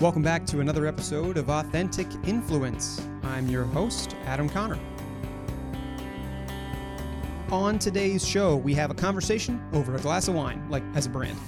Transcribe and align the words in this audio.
Welcome 0.00 0.22
back 0.22 0.44
to 0.46 0.58
another 0.58 0.88
episode 0.88 1.36
of 1.36 1.48
Authentic 1.48 2.08
Influence. 2.26 3.00
I'm 3.22 3.48
your 3.48 3.62
host, 3.62 4.16
Adam 4.24 4.48
Conner. 4.48 4.78
On 7.52 7.78
today's 7.78 8.26
show, 8.26 8.56
we 8.56 8.74
have 8.74 8.90
a 8.90 8.94
conversation 8.94 9.64
over 9.72 9.94
a 9.94 10.00
glass 10.00 10.26
of 10.26 10.34
wine, 10.34 10.66
like 10.68 10.82
as 10.96 11.06
a 11.06 11.10
brand. 11.10 11.38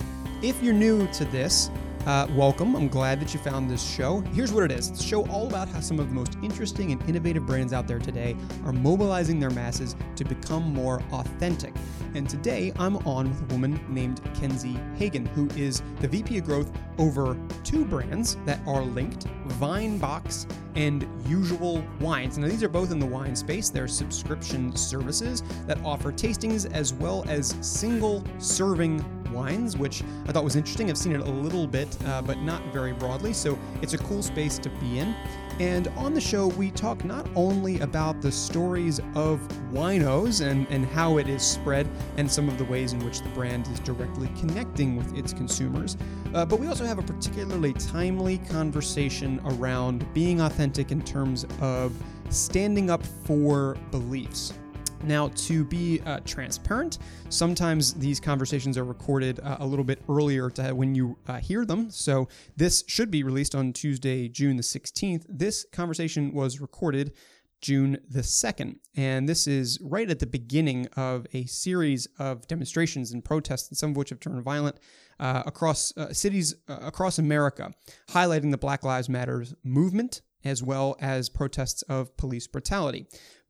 If 0.43 0.63
you're 0.63 0.75
new 0.75 1.09
to 1.09 1.25
this, 1.25 1.71
uh, 2.07 2.27
welcome. 2.31 2.77
I'm 2.77 2.89
glad 2.89 3.21
that 3.21 3.35
you 3.35 3.41
found 3.41 3.69
this 3.69 3.85
show. 3.85 4.21
Here's 4.33 4.53
what 4.53 4.63
it 4.63 4.71
is 4.71 4.91
it's 4.91 5.01
a 5.01 5.03
show 5.03 5.27
all 5.27 5.49
about 5.49 5.69
how 5.69 5.81
some 5.81 5.99
of 5.99 6.09
the 6.09 6.15
most 6.15 6.39
interesting 6.41 6.93
and 6.93 7.03
innovative 7.09 7.45
brands 7.45 7.73
out 7.73 7.89
there 7.89 7.99
today 7.99 8.37
are 8.65 8.73
mobilizing 8.73 9.41
their 9.41 9.51
masses 9.51 9.97
to 10.15 10.25
become 10.25 10.63
more 10.73 11.03
authentic. 11.13 11.75
And 12.15 12.29
today 12.29 12.73
I'm 12.79 12.97
on 12.99 13.29
with 13.29 13.43
a 13.43 13.55
woman 13.55 13.85
named 13.89 14.21
Kenzie 14.35 14.79
Hagan, 14.97 15.27
who 15.27 15.49
is 15.57 15.83
the 16.01 16.07
VP 16.07 16.39
of 16.39 16.45
Growth 16.45 16.71
over 16.99 17.37
two 17.65 17.85
brands 17.85 18.37
that 18.47 18.61
are 18.67 18.83
linked 18.83 19.27
Vinebox 19.59 20.47
and 20.77 21.09
Usual 21.27 21.85
Wines. 22.01 22.39
Now, 22.39 22.47
these 22.47 22.63
are 22.63 22.69
both 22.69 22.93
in 22.93 22.99
the 22.99 23.07
wine 23.07 23.35
space. 23.35 23.71
They're 23.71 23.89
subscription 23.89 24.75
services 24.77 25.43
that 25.67 25.83
offer 25.85 26.13
tastings 26.13 26.71
as 26.73 26.93
well 26.95 27.25
as 27.29 27.57
single 27.61 28.23
serving 28.39 29.05
wines, 29.37 29.77
which 29.77 30.03
I 30.27 30.33
thought 30.33 30.45
was 30.45 30.57
interesting. 30.57 30.91
I've 30.91 30.99
seen 30.99 31.13
it 31.13 31.21
a 31.21 31.31
little 31.31 31.67
bit, 31.67 31.97
uh, 32.07 32.23
but 32.23 32.39
not 32.39 32.63
very 32.73 32.93
broadly. 32.93 33.33
So 33.33 33.59
it's 33.83 33.93
a 33.93 33.99
cool 33.99 34.23
space 34.23 34.59
to 34.59 34.71
be 34.71 34.99
in. 34.99 35.15
And 35.59 35.89
on 35.97 36.13
the 36.13 36.21
show, 36.21 36.49
we 36.49 36.71
talk 36.71 37.03
not 37.05 37.27
only 37.35 37.81
about 37.81 38.21
the 38.21 38.31
stories 38.31 39.01
of 39.15 39.41
winos 39.73 40.47
and, 40.47 40.67
and 40.69 40.85
how 40.85 41.17
it 41.17 41.29
is 41.29 41.43
spread 41.43 41.89
and 42.19 42.31
some 42.31 42.47
of 42.49 42.59
the 42.59 42.65
ways 42.65 42.93
in 42.93 43.03
which 43.05 43.23
the 43.23 43.29
brand 43.31 43.67
is 43.69 43.81
directly 43.81 44.29
connecting 44.39 44.97
with 44.97 45.17
its 45.17 45.33
consumers, 45.33 45.97
uh, 46.35 46.45
but 46.45 46.61
we 46.61 46.67
also 46.67 46.85
have 46.85 46.99
a 46.99 47.03
particularly 47.03 47.73
timely 47.75 48.37
conversation 48.39 49.41
around 49.47 50.07
being 50.13 50.43
authentic 50.43 50.91
in 50.91 51.01
terms 51.03 51.47
of 51.61 51.93
standing 52.29 52.91
up 52.91 53.05
for 53.25 53.79
beliefs. 53.91 54.53
Now, 55.05 55.29
to 55.29 55.65
be 55.65 56.01
uh, 56.05 56.21
transparent, 56.25 56.99
sometimes 57.29 57.95
these 57.95 58.19
conversations 58.21 58.77
are 58.79 58.85
recorded 58.85 59.41
uh, 59.41 59.59
a 59.61 59.67
little 59.67 59.85
bit 59.85 60.01
earlier 60.09 60.51
to 60.51 60.75
when 60.75 60.95
you 60.95 61.17
uh, 61.29 61.39
hear 61.39 61.65
them. 61.65 61.91
So 61.91 62.29
this 62.57 62.85
should 62.87 63.11
be 63.11 63.23
released 63.23 63.55
on 63.55 63.73
Tuesday, 63.73 64.29
June 64.29 64.57
the 64.57 64.63
16th. 64.63 65.25
This 65.29 65.67
conversation 65.73 66.33
was 66.33 66.61
recorded 66.61 67.13
June 67.61 67.99
the 68.09 68.21
2nd. 68.21 68.77
And 68.97 69.29
this 69.29 69.47
is 69.47 69.79
right 69.81 70.11
at 70.11 70.19
the 70.19 70.27
beginning 70.27 70.89
of 70.97 71.27
a 71.33 71.45
series 71.47 72.07
of 72.19 72.47
demonstrations 72.47 73.13
and 73.13 73.25
protests, 73.25 73.79
some 73.79 73.91
of 73.91 73.97
which 73.97 74.11
have 74.11 74.21
turned 74.21 74.43
violent 74.43 74.79
uh, 75.19 75.43
across 75.47 75.97
uh, 75.97 76.13
cities 76.13 76.55
uh, 76.69 76.79
across 76.83 77.19
America, 77.19 77.73
highlighting 78.11 78.51
the 78.51 78.59
Black 78.59 78.85
Lives 78.85 79.09
Matters 79.09 79.55
movement 79.65 80.21
as 80.45 80.63
well 80.63 80.97
as 81.01 81.29
protests 81.29 81.83
of 81.83 82.17
police 82.17 82.47
brutality 82.47 83.07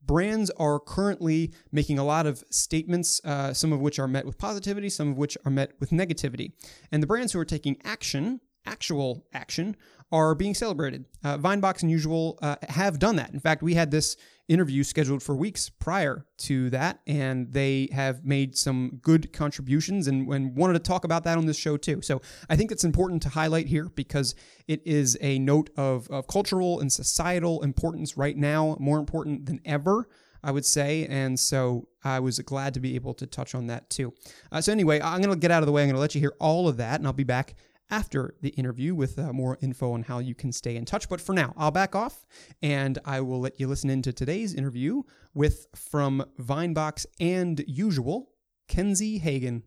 brands 0.06 0.50
are 0.50 0.78
currently 0.78 1.52
making 1.72 1.98
a 1.98 2.04
lot 2.04 2.26
of 2.26 2.44
statements, 2.50 3.20
uh, 3.24 3.52
some 3.52 3.72
of 3.72 3.80
which 3.80 3.98
are 3.98 4.08
met 4.08 4.24
with 4.24 4.38
positivity, 4.38 4.88
some 4.88 5.10
of 5.10 5.16
which 5.16 5.36
are 5.44 5.50
met 5.50 5.72
with 5.80 5.90
negativity. 5.90 6.52
And 6.92 7.02
the 7.02 7.06
brands 7.06 7.32
who 7.32 7.40
are 7.40 7.44
taking 7.44 7.76
action, 7.84 8.40
actual 8.64 9.26
action, 9.32 9.76
are 10.12 10.34
being 10.34 10.54
celebrated. 10.54 11.04
Uh, 11.24 11.36
Vinebox 11.38 11.82
and 11.82 11.90
Usual 11.90 12.38
uh, 12.42 12.56
have 12.68 12.98
done 12.98 13.16
that. 13.16 13.32
In 13.32 13.40
fact, 13.40 13.62
we 13.62 13.74
had 13.74 13.90
this 13.90 14.16
interview 14.48 14.84
scheduled 14.84 15.22
for 15.22 15.34
weeks 15.34 15.68
prior 15.68 16.24
to 16.38 16.70
that, 16.70 17.00
and 17.06 17.52
they 17.52 17.88
have 17.92 18.24
made 18.24 18.56
some 18.56 18.98
good 19.02 19.32
contributions 19.32 20.06
and, 20.06 20.32
and 20.32 20.56
wanted 20.56 20.74
to 20.74 20.78
talk 20.78 21.04
about 21.04 21.24
that 21.24 21.36
on 21.36 21.46
this 21.46 21.56
show 21.56 21.76
too. 21.76 22.00
So 22.02 22.20
I 22.48 22.54
think 22.54 22.70
it's 22.70 22.84
important 22.84 23.22
to 23.22 23.28
highlight 23.30 23.66
here 23.66 23.88
because 23.94 24.34
it 24.68 24.80
is 24.86 25.18
a 25.20 25.40
note 25.40 25.70
of, 25.76 26.08
of 26.10 26.28
cultural 26.28 26.78
and 26.78 26.92
societal 26.92 27.62
importance 27.62 28.16
right 28.16 28.36
now, 28.36 28.76
more 28.78 28.98
important 28.98 29.46
than 29.46 29.60
ever. 29.64 30.08
I 30.44 30.52
would 30.52 30.66
say. 30.66 31.06
And 31.06 31.40
so 31.40 31.88
I 32.04 32.20
was 32.20 32.38
glad 32.38 32.74
to 32.74 32.80
be 32.80 32.94
able 32.94 33.14
to 33.14 33.26
touch 33.26 33.56
on 33.56 33.66
that 33.66 33.90
too. 33.90 34.12
Uh, 34.52 34.60
so, 34.60 34.70
anyway, 34.70 35.00
I'm 35.00 35.20
going 35.20 35.34
to 35.34 35.40
get 35.40 35.50
out 35.50 35.64
of 35.64 35.66
the 35.66 35.72
way. 35.72 35.82
I'm 35.82 35.88
going 35.88 35.96
to 35.96 36.00
let 36.00 36.14
you 36.14 36.20
hear 36.20 36.34
all 36.38 36.68
of 36.68 36.76
that, 36.76 37.00
and 37.00 37.06
I'll 37.06 37.12
be 37.12 37.24
back 37.24 37.56
after 37.90 38.34
the 38.40 38.50
interview 38.50 38.94
with 38.94 39.18
uh, 39.18 39.32
more 39.32 39.58
info 39.60 39.92
on 39.92 40.02
how 40.02 40.18
you 40.18 40.34
can 40.34 40.52
stay 40.52 40.76
in 40.76 40.84
touch. 40.84 41.08
But 41.08 41.20
for 41.20 41.32
now, 41.32 41.54
I'll 41.56 41.70
back 41.70 41.94
off 41.94 42.26
and 42.62 42.98
I 43.04 43.20
will 43.20 43.40
let 43.40 43.60
you 43.60 43.68
listen 43.68 43.90
into 43.90 44.12
today's 44.12 44.54
interview 44.54 45.02
with 45.34 45.66
from 45.74 46.24
Vinebox 46.40 47.06
and 47.20 47.64
Usual, 47.66 48.30
Kenzie 48.68 49.18
Hagan. 49.18 49.62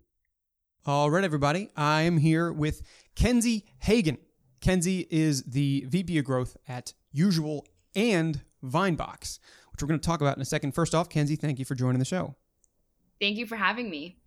All 0.85 1.11
right, 1.11 1.23
everybody, 1.23 1.69
I'm 1.75 2.17
here 2.17 2.51
with 2.51 2.81
Kenzie 3.15 3.65
Hagan. 3.79 4.17
Kenzie 4.61 5.07
is 5.09 5.43
the 5.43 5.85
VP 5.87 6.17
of 6.17 6.25
Growth 6.25 6.57
at 6.67 6.93
Usual 7.11 7.65
and 7.95 8.41
Vinebox, 8.63 9.39
which 9.71 9.81
we're 9.81 9.87
going 9.87 9.99
to 9.99 10.05
talk 10.05 10.21
about 10.21 10.35
in 10.35 10.41
a 10.41 10.45
second. 10.45 10.73
First 10.73 10.93
off, 10.93 11.09
Kenzie, 11.09 11.35
thank 11.35 11.59
you 11.59 11.65
for 11.65 11.75
joining 11.75 11.99
the 11.99 12.05
show. 12.05 12.35
Thank 13.19 13.37
you 13.37 13.45
for 13.45 13.55
having 13.55 13.89
me. 13.89 14.17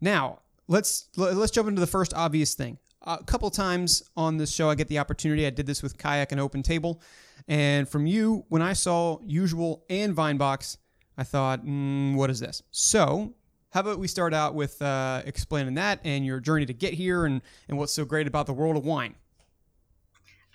Now, 0.00 0.40
let's 0.68 1.08
let's 1.16 1.50
jump 1.50 1.68
into 1.68 1.80
the 1.80 1.86
first 1.86 2.12
obvious 2.14 2.54
thing 2.54 2.78
a 3.04 3.22
couple 3.24 3.50
times 3.50 4.02
on 4.16 4.36
this 4.36 4.52
show, 4.52 4.70
I 4.70 4.74
get 4.74 4.88
the 4.88 4.98
opportunity. 4.98 5.46
I 5.46 5.50
did 5.50 5.66
this 5.66 5.82
with 5.82 5.98
Kayak 5.98 6.32
and 6.32 6.40
Open 6.40 6.62
Table. 6.62 7.00
And 7.46 7.88
from 7.88 8.06
you, 8.06 8.44
when 8.48 8.62
I 8.62 8.72
saw 8.72 9.18
Usual 9.24 9.84
and 9.90 10.16
Vinebox, 10.16 10.78
I 11.16 11.24
thought, 11.24 11.64
mm, 11.64 12.14
what 12.14 12.30
is 12.30 12.40
this? 12.40 12.62
So, 12.70 13.34
how 13.70 13.80
about 13.80 13.98
we 13.98 14.08
start 14.08 14.32
out 14.32 14.54
with 14.54 14.80
uh, 14.80 15.22
explaining 15.26 15.74
that 15.74 16.00
and 16.04 16.24
your 16.24 16.40
journey 16.40 16.64
to 16.66 16.72
get 16.72 16.94
here 16.94 17.26
and, 17.26 17.42
and 17.68 17.76
what's 17.76 17.92
so 17.92 18.04
great 18.04 18.26
about 18.26 18.46
the 18.46 18.52
world 18.52 18.76
of 18.76 18.84
wine? 18.84 19.16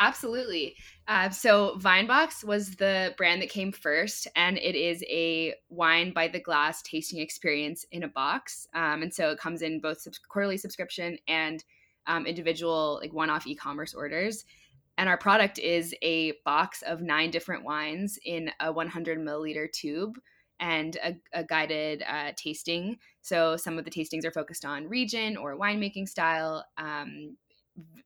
Absolutely. 0.02 0.76
Uh, 1.08 1.30
so, 1.30 1.78
Vinebox 1.78 2.44
was 2.44 2.76
the 2.76 3.14
brand 3.18 3.42
that 3.42 3.50
came 3.50 3.72
first, 3.72 4.28
and 4.36 4.58
it 4.58 4.76
is 4.76 5.04
a 5.10 5.54
wine 5.70 6.12
by 6.12 6.28
the 6.28 6.40
glass 6.40 6.82
tasting 6.82 7.20
experience 7.20 7.86
in 7.92 8.04
a 8.04 8.08
box. 8.08 8.68
Um, 8.74 9.04
and 9.04 9.14
so, 9.14 9.30
it 9.32 9.38
comes 9.38 9.62
in 9.62 9.80
both 9.82 10.00
sub- 10.02 10.14
quarterly 10.30 10.58
subscription 10.58 11.18
and 11.28 11.64
um, 12.08 12.26
individual 12.26 13.00
like 13.02 13.14
one-off 13.14 13.48
e-commerce 13.48 13.94
orders. 13.94 14.46
And 14.98 15.08
our 15.08 15.18
product 15.18 15.60
is 15.60 15.96
a 16.02 16.34
box 16.44 16.82
of 16.82 17.02
nine 17.02 17.32
different 17.32 17.64
wines 17.64 18.20
in 18.26 18.52
a 18.60 18.72
100 18.72 19.18
milliliter 19.18 19.72
tube 19.72 20.20
and 20.60 20.98
a, 21.04 21.16
a 21.34 21.44
guided 21.44 22.04
uh, 22.08 22.34
tasting. 22.36 22.98
So 23.22 23.56
some 23.56 23.78
of 23.78 23.86
the 23.86 23.92
tastings 23.92 24.26
are 24.26 24.32
focused 24.32 24.66
on 24.66 24.90
region 24.90 25.38
or 25.38 25.58
winemaking 25.58 26.10
style 26.10 26.66
um, 26.78 27.38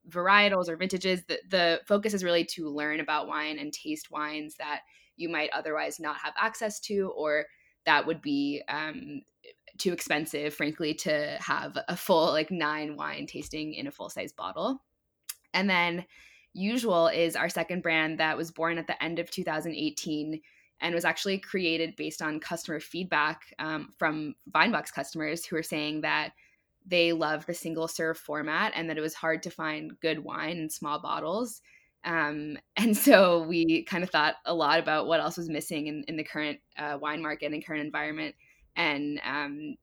varietals 0.07 0.69
or 0.69 0.75
vintages. 0.75 1.23
The, 1.27 1.39
the 1.49 1.81
focus 1.87 2.13
is 2.13 2.23
really 2.23 2.45
to 2.45 2.69
learn 2.69 2.99
about 2.99 3.27
wine 3.27 3.57
and 3.57 3.73
taste 3.73 4.11
wines 4.11 4.55
that 4.59 4.81
you 5.15 5.29
might 5.29 5.49
otherwise 5.51 5.99
not 5.99 6.17
have 6.17 6.33
access 6.37 6.79
to 6.81 7.11
or 7.15 7.45
that 7.85 8.05
would 8.05 8.21
be 8.21 8.61
um, 8.69 9.21
too 9.77 9.93
expensive, 9.93 10.53
frankly, 10.53 10.93
to 10.93 11.37
have 11.39 11.77
a 11.87 11.95
full 11.95 12.31
like 12.31 12.51
nine 12.51 12.95
wine 12.95 13.25
tasting 13.25 13.73
in 13.73 13.87
a 13.87 13.91
full 13.91 14.09
size 14.09 14.31
bottle. 14.31 14.81
And 15.53 15.69
then 15.69 16.05
Usual 16.53 17.07
is 17.07 17.35
our 17.35 17.49
second 17.49 17.81
brand 17.81 18.19
that 18.19 18.37
was 18.37 18.51
born 18.51 18.77
at 18.77 18.85
the 18.85 19.01
end 19.03 19.17
of 19.17 19.31
2018 19.31 20.39
and 20.81 20.95
was 20.95 21.05
actually 21.05 21.39
created 21.39 21.95
based 21.95 22.21
on 22.21 22.39
customer 22.39 22.79
feedback 22.79 23.53
um, 23.57 23.89
from 23.97 24.35
Vinebox 24.51 24.93
customers 24.93 25.45
who 25.45 25.55
are 25.55 25.63
saying 25.63 26.01
that 26.01 26.33
they 26.85 27.11
love 27.11 27.45
the 27.45 27.53
single 27.55 27.87
serve 27.87 28.17
format 28.17 28.71
and 28.75 28.87
that 28.89 28.97
it 28.97 29.01
was 29.01 29.15
hard 29.15 29.41
to 29.43 29.49
find 29.49 29.99
good 29.99 30.19
wine 30.19 30.57
in 30.57 30.69
small 30.69 30.99
bottles. 30.99 31.61
Um, 32.05 32.57
and 32.77 32.95
so 32.95 33.43
we 33.43 33.83
kind 33.85 34.03
of 34.03 34.11
thought 34.11 34.35
a 34.45 34.53
lot 34.53 34.79
about 34.79 35.07
what 35.07 35.21
else 35.21 35.37
was 35.37 35.49
missing 35.49 35.87
in, 35.87 36.03
in 36.07 36.17
the 36.17 36.23
current 36.23 36.59
uh, 36.77 36.99
wine 37.01 37.21
market 37.21 37.51
and 37.51 37.65
current 37.65 37.83
environment 37.83 38.35
and 38.75 39.21
um, 39.25 39.75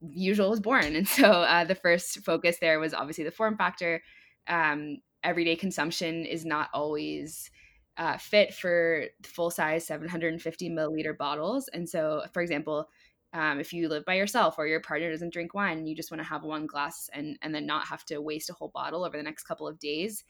usual 0.00 0.50
was 0.50 0.60
born. 0.60 0.96
And 0.96 1.08
so 1.08 1.30
uh, 1.30 1.64
the 1.64 1.74
first 1.74 2.20
focus 2.24 2.58
there 2.60 2.80
was 2.80 2.94
obviously 2.94 3.24
the 3.24 3.30
form 3.30 3.56
factor. 3.56 4.02
Um, 4.48 4.98
everyday 5.22 5.56
consumption 5.56 6.24
is 6.24 6.44
not 6.44 6.68
always 6.74 7.50
uh, 7.96 8.16
fit 8.16 8.54
for 8.54 9.04
full 9.22 9.50
size 9.50 9.86
750 9.86 10.70
milliliter 10.70 11.16
bottles. 11.16 11.68
And 11.72 11.88
so 11.88 12.24
for 12.32 12.42
example 12.42 12.88
um, 13.34 13.60
if 13.60 13.72
you 13.72 13.88
live 13.88 14.04
by 14.04 14.14
yourself 14.14 14.56
or 14.58 14.66
your 14.66 14.80
partner 14.80 15.10
doesn't 15.10 15.32
drink 15.32 15.54
wine 15.54 15.86
you 15.86 15.94
just 15.94 16.10
want 16.10 16.22
to 16.22 16.28
have 16.28 16.42
one 16.42 16.66
glass 16.66 17.08
and, 17.14 17.38
and 17.40 17.54
then 17.54 17.64
not 17.64 17.86
have 17.86 18.04
to 18.06 18.20
waste 18.20 18.50
a 18.50 18.52
whole 18.52 18.70
bottle 18.74 19.04
over 19.04 19.16
the 19.16 19.22
next 19.22 19.44
couple 19.44 19.68
of 19.68 19.78
days. 19.78 20.24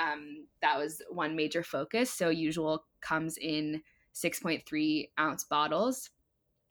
Um, 0.00 0.46
that 0.62 0.78
was 0.78 1.02
one 1.10 1.36
major 1.36 1.62
focus. 1.62 2.10
So 2.10 2.30
usual 2.30 2.84
comes 3.00 3.36
in 3.36 3.82
6.3 4.14 5.10
ounce 5.18 5.44
bottles 5.44 6.10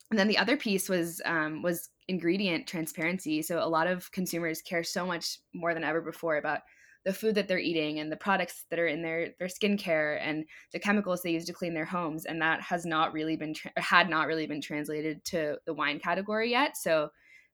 and 0.10 0.20
then 0.20 0.28
the 0.28 0.38
other 0.38 0.58
piece 0.58 0.90
was 0.90 1.22
um, 1.26 1.62
was 1.62 1.90
ingredient 2.08 2.68
transparency. 2.68 3.42
So 3.42 3.60
a 3.60 3.68
lot 3.68 3.88
of 3.88 4.12
consumers 4.12 4.62
care 4.62 4.84
so 4.84 5.06
much 5.06 5.40
more 5.54 5.74
than 5.74 5.84
ever 5.84 6.02
before 6.02 6.38
about 6.38 6.62
the 7.06 7.14
food 7.14 7.36
that 7.36 7.48
they're 7.48 7.60
eating 7.60 8.00
and 8.00 8.12
the 8.12 8.18
products 8.18 8.66
that 8.70 8.80
are 8.80 8.88
in 8.88 9.02
their 9.02 9.30
their 9.40 9.48
skincare 9.48 10.18
and 10.22 10.46
the 10.74 10.80
chemicals 10.80 11.22
they 11.22 11.32
use 11.32 11.46
to 11.46 11.54
clean 11.54 11.74
their 11.74 11.86
homes, 11.86 12.26
and 12.26 12.42
that 12.42 12.62
has 12.62 12.86
not 12.86 13.14
really 13.14 13.38
been 13.38 13.54
tra- 13.54 13.72
had 13.78 14.10
not 14.10 14.28
really 14.28 14.48
been 14.48 14.62
translated 14.62 15.24
to 15.26 15.58
the 15.66 15.74
wine 15.74 16.00
category 16.00 16.52
yet. 16.52 16.76
So 16.78 17.10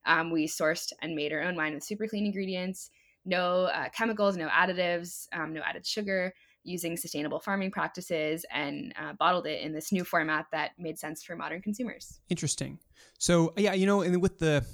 um, 0.06 0.30
we 0.30 0.46
sourced 0.46 0.92
and 1.02 1.14
made 1.14 1.32
our 1.32 1.42
own 1.42 1.56
wine 1.56 1.74
with 1.74 1.84
super 1.84 2.06
clean 2.06 2.26
ingredients. 2.26 2.90
no 3.24 3.64
uh, 3.64 3.88
chemicals, 3.90 4.36
no 4.36 4.48
additives, 4.48 5.26
um, 5.32 5.52
no 5.52 5.62
added 5.62 5.86
sugar, 5.86 6.32
using 6.64 6.96
sustainable 6.96 7.38
farming 7.38 7.70
practices, 7.70 8.44
and 8.50 8.92
uh, 9.00 9.12
bottled 9.14 9.46
it 9.46 9.62
in 9.62 9.72
this 9.72 9.92
new 9.92 10.04
format 10.04 10.46
that 10.52 10.72
made 10.78 10.98
sense 10.98 11.22
for 11.22 11.36
modern 11.36 11.62
consumers. 11.62 12.20
Interesting. 12.28 12.78
So 13.18 13.52
yeah, 13.56 13.74
you 13.74 13.86
know, 13.86 14.02
and 14.02 14.20
with 14.20 14.38
the 14.38 14.64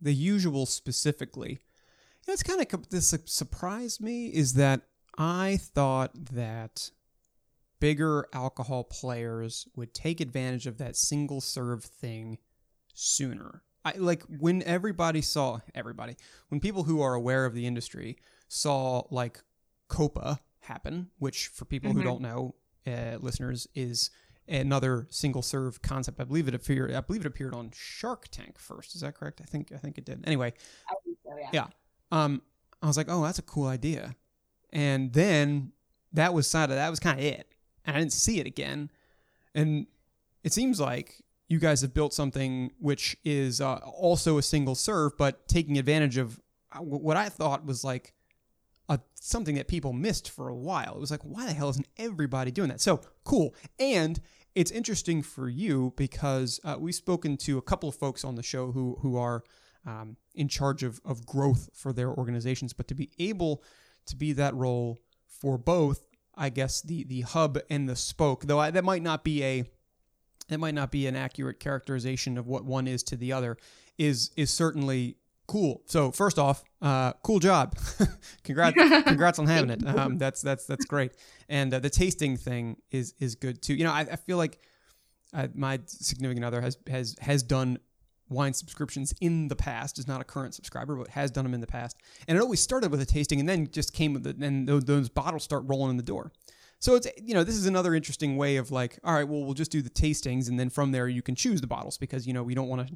the 0.00 0.14
usual 0.14 0.66
specifically, 0.66 1.58
it's 2.26 2.42
kind 2.42 2.60
of 2.60 2.90
this 2.90 3.14
surprised 3.26 4.00
me 4.00 4.26
is 4.26 4.54
that 4.54 4.82
I 5.16 5.58
thought 5.60 6.12
that 6.32 6.90
bigger 7.80 8.26
alcohol 8.32 8.84
players 8.84 9.66
would 9.76 9.94
take 9.94 10.20
advantage 10.20 10.66
of 10.66 10.78
that 10.78 10.96
single 10.96 11.40
serve 11.40 11.84
thing 11.84 12.38
sooner. 12.94 13.62
I 13.84 13.92
like 13.96 14.22
when 14.24 14.62
everybody 14.64 15.22
saw 15.22 15.60
everybody 15.74 16.16
when 16.48 16.60
people 16.60 16.82
who 16.82 17.00
are 17.00 17.14
aware 17.14 17.46
of 17.46 17.54
the 17.54 17.66
industry 17.66 18.18
saw 18.48 19.02
like 19.10 19.40
Copa 19.88 20.40
happen, 20.68 21.10
which 21.18 21.48
for 21.48 21.64
people 21.64 21.90
mm-hmm. 21.90 21.98
who 21.98 22.04
don't 22.04 22.20
know, 22.20 22.54
uh, 22.86 23.18
listeners, 23.20 23.66
is 23.74 24.10
another 24.46 25.06
single 25.10 25.42
serve 25.42 25.82
concept. 25.82 26.20
I 26.20 26.24
believe 26.24 26.48
it 26.48 26.54
appeared. 26.54 26.92
I 26.92 27.00
believe 27.00 27.22
it 27.22 27.26
appeared 27.26 27.54
on 27.54 27.70
Shark 27.74 28.28
Tank 28.30 28.58
first. 28.58 28.94
Is 28.94 29.02
that 29.02 29.14
correct? 29.14 29.40
I 29.42 29.44
think 29.44 29.72
I 29.72 29.78
think 29.78 29.98
it 29.98 30.04
did. 30.04 30.24
Anyway, 30.26 30.54
so, 30.88 31.36
yeah. 31.38 31.50
yeah. 31.52 31.66
Um, 32.10 32.42
I 32.82 32.86
was 32.86 32.96
like, 32.96 33.06
oh, 33.10 33.22
that's 33.22 33.38
a 33.38 33.42
cool 33.42 33.66
idea, 33.66 34.14
and 34.72 35.12
then 35.12 35.72
that 36.12 36.32
was 36.32 36.46
side 36.46 36.70
of 36.70 36.76
that 36.76 36.88
was 36.88 37.00
kind 37.00 37.18
of 37.18 37.24
it 37.24 37.54
and 37.88 37.96
I 37.96 38.00
didn't 38.00 38.12
see 38.12 38.38
it 38.38 38.46
again. 38.46 38.90
And 39.54 39.86
it 40.44 40.52
seems 40.52 40.78
like 40.78 41.24
you 41.48 41.58
guys 41.58 41.80
have 41.80 41.94
built 41.94 42.12
something 42.12 42.70
which 42.78 43.16
is 43.24 43.60
uh, 43.60 43.76
also 43.76 44.36
a 44.36 44.42
single 44.42 44.74
serve, 44.74 45.16
but 45.16 45.48
taking 45.48 45.78
advantage 45.78 46.18
of 46.18 46.38
uh, 46.70 46.80
what 46.80 47.16
I 47.16 47.30
thought 47.30 47.64
was 47.64 47.82
like 47.82 48.12
a, 48.88 49.00
something 49.14 49.56
that 49.56 49.68
people 49.68 49.92
missed 49.92 50.30
for 50.30 50.48
a 50.48 50.54
while. 50.54 50.94
It 50.94 51.00
was 51.00 51.10
like, 51.10 51.22
why 51.22 51.46
the 51.46 51.52
hell 51.52 51.68
isn't 51.70 51.88
everybody 51.98 52.50
doing 52.50 52.68
that? 52.68 52.80
So 52.80 53.00
cool. 53.24 53.54
And 53.78 54.20
it's 54.54 54.70
interesting 54.70 55.22
for 55.22 55.48
you 55.48 55.92
because 55.96 56.60
uh, 56.64 56.76
we've 56.78 56.94
spoken 56.94 57.36
to 57.38 57.58
a 57.58 57.62
couple 57.62 57.88
of 57.88 57.94
folks 57.94 58.24
on 58.24 58.34
the 58.34 58.42
show 58.42 58.72
who 58.72 58.98
who 59.02 59.16
are 59.16 59.44
um, 59.86 60.16
in 60.34 60.48
charge 60.48 60.82
of, 60.82 61.00
of 61.04 61.24
growth 61.24 61.70
for 61.74 61.92
their 61.92 62.10
organizations, 62.10 62.72
but 62.72 62.88
to 62.88 62.94
be 62.94 63.10
able 63.18 63.62
to 64.06 64.16
be 64.16 64.32
that 64.32 64.54
role 64.54 64.98
for 65.26 65.58
both 65.58 66.08
I 66.38 66.48
guess 66.50 66.80
the 66.80 67.04
the 67.04 67.22
hub 67.22 67.58
and 67.68 67.88
the 67.88 67.96
spoke. 67.96 68.44
Though 68.44 68.60
I, 68.60 68.70
that 68.70 68.84
might 68.84 69.02
not 69.02 69.24
be 69.24 69.44
a 69.44 69.64
that 70.48 70.58
might 70.58 70.74
not 70.74 70.90
be 70.90 71.06
an 71.06 71.16
accurate 71.16 71.60
characterization 71.60 72.38
of 72.38 72.46
what 72.46 72.64
one 72.64 72.86
is 72.86 73.02
to 73.04 73.16
the 73.16 73.32
other. 73.32 73.58
Is 73.98 74.30
is 74.36 74.50
certainly 74.50 75.17
cool. 75.48 75.82
So 75.86 76.12
first 76.12 76.38
off, 76.38 76.62
uh, 76.80 77.14
cool 77.24 77.40
job. 77.40 77.76
congrats, 78.44 78.76
congrats 79.04 79.40
on 79.40 79.46
having 79.48 79.70
it. 79.70 79.84
Um, 79.84 80.18
that's 80.18 80.40
that's 80.40 80.66
that's 80.66 80.84
great. 80.84 81.12
And 81.48 81.74
uh, 81.74 81.80
the 81.80 81.90
tasting 81.90 82.36
thing 82.36 82.76
is 82.92 83.14
is 83.18 83.34
good 83.34 83.60
too. 83.60 83.74
You 83.74 83.84
know, 83.84 83.92
I, 83.92 84.00
I 84.02 84.16
feel 84.16 84.36
like 84.36 84.60
uh, 85.34 85.48
my 85.54 85.80
significant 85.86 86.44
other 86.44 86.60
has 86.60 86.78
has 86.88 87.16
has 87.20 87.42
done 87.42 87.78
wine 88.30 88.52
subscriptions 88.52 89.14
in 89.20 89.48
the 89.48 89.56
past 89.56 89.98
is 89.98 90.06
not 90.06 90.20
a 90.20 90.24
current 90.24 90.54
subscriber 90.54 90.94
but 90.94 91.08
has 91.08 91.30
done 91.30 91.44
them 91.44 91.54
in 91.54 91.62
the 91.62 91.66
past 91.66 91.96
and 92.26 92.36
it 92.36 92.40
always 92.42 92.60
started 92.60 92.90
with 92.90 93.00
a 93.00 93.06
tasting 93.06 93.40
and 93.40 93.48
then 93.48 93.66
just 93.70 93.94
came 93.94 94.12
with 94.12 94.26
it 94.26 94.36
and 94.36 94.68
those, 94.68 94.84
those 94.84 95.08
bottles 95.08 95.42
start 95.42 95.62
rolling 95.66 95.92
in 95.92 95.96
the 95.96 96.02
door 96.02 96.30
so 96.78 96.94
it's 96.94 97.08
you 97.16 97.32
know 97.32 97.42
this 97.42 97.54
is 97.54 97.64
another 97.64 97.94
interesting 97.94 98.36
way 98.36 98.56
of 98.56 98.70
like 98.70 98.98
all 99.02 99.14
right 99.14 99.26
well 99.26 99.44
we'll 99.44 99.54
just 99.54 99.70
do 99.70 99.80
the 99.80 99.88
tastings 99.88 100.46
and 100.50 100.60
then 100.60 100.68
from 100.68 100.92
there 100.92 101.08
you 101.08 101.22
can 101.22 101.34
choose 101.34 101.62
the 101.62 101.66
bottles 101.66 101.96
because 101.96 102.26
you 102.26 102.34
know 102.34 102.42
we 102.42 102.54
don't 102.54 102.68
want 102.68 102.86
to 102.86 102.94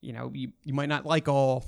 you 0.00 0.14
know 0.14 0.30
you, 0.34 0.50
you 0.64 0.72
might 0.72 0.88
not 0.88 1.04
like 1.04 1.28
all 1.28 1.66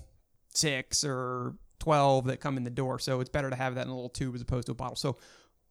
six 0.54 1.04
or 1.04 1.54
12 1.80 2.26
that 2.26 2.38
come 2.38 2.56
in 2.56 2.64
the 2.64 2.70
door 2.70 2.98
so 2.98 3.20
it's 3.20 3.30
better 3.30 3.50
to 3.50 3.56
have 3.56 3.74
that 3.74 3.86
in 3.86 3.90
a 3.90 3.94
little 3.94 4.08
tube 4.08 4.34
as 4.34 4.40
opposed 4.40 4.66
to 4.66 4.72
a 4.72 4.74
bottle 4.74 4.96
so 4.96 5.16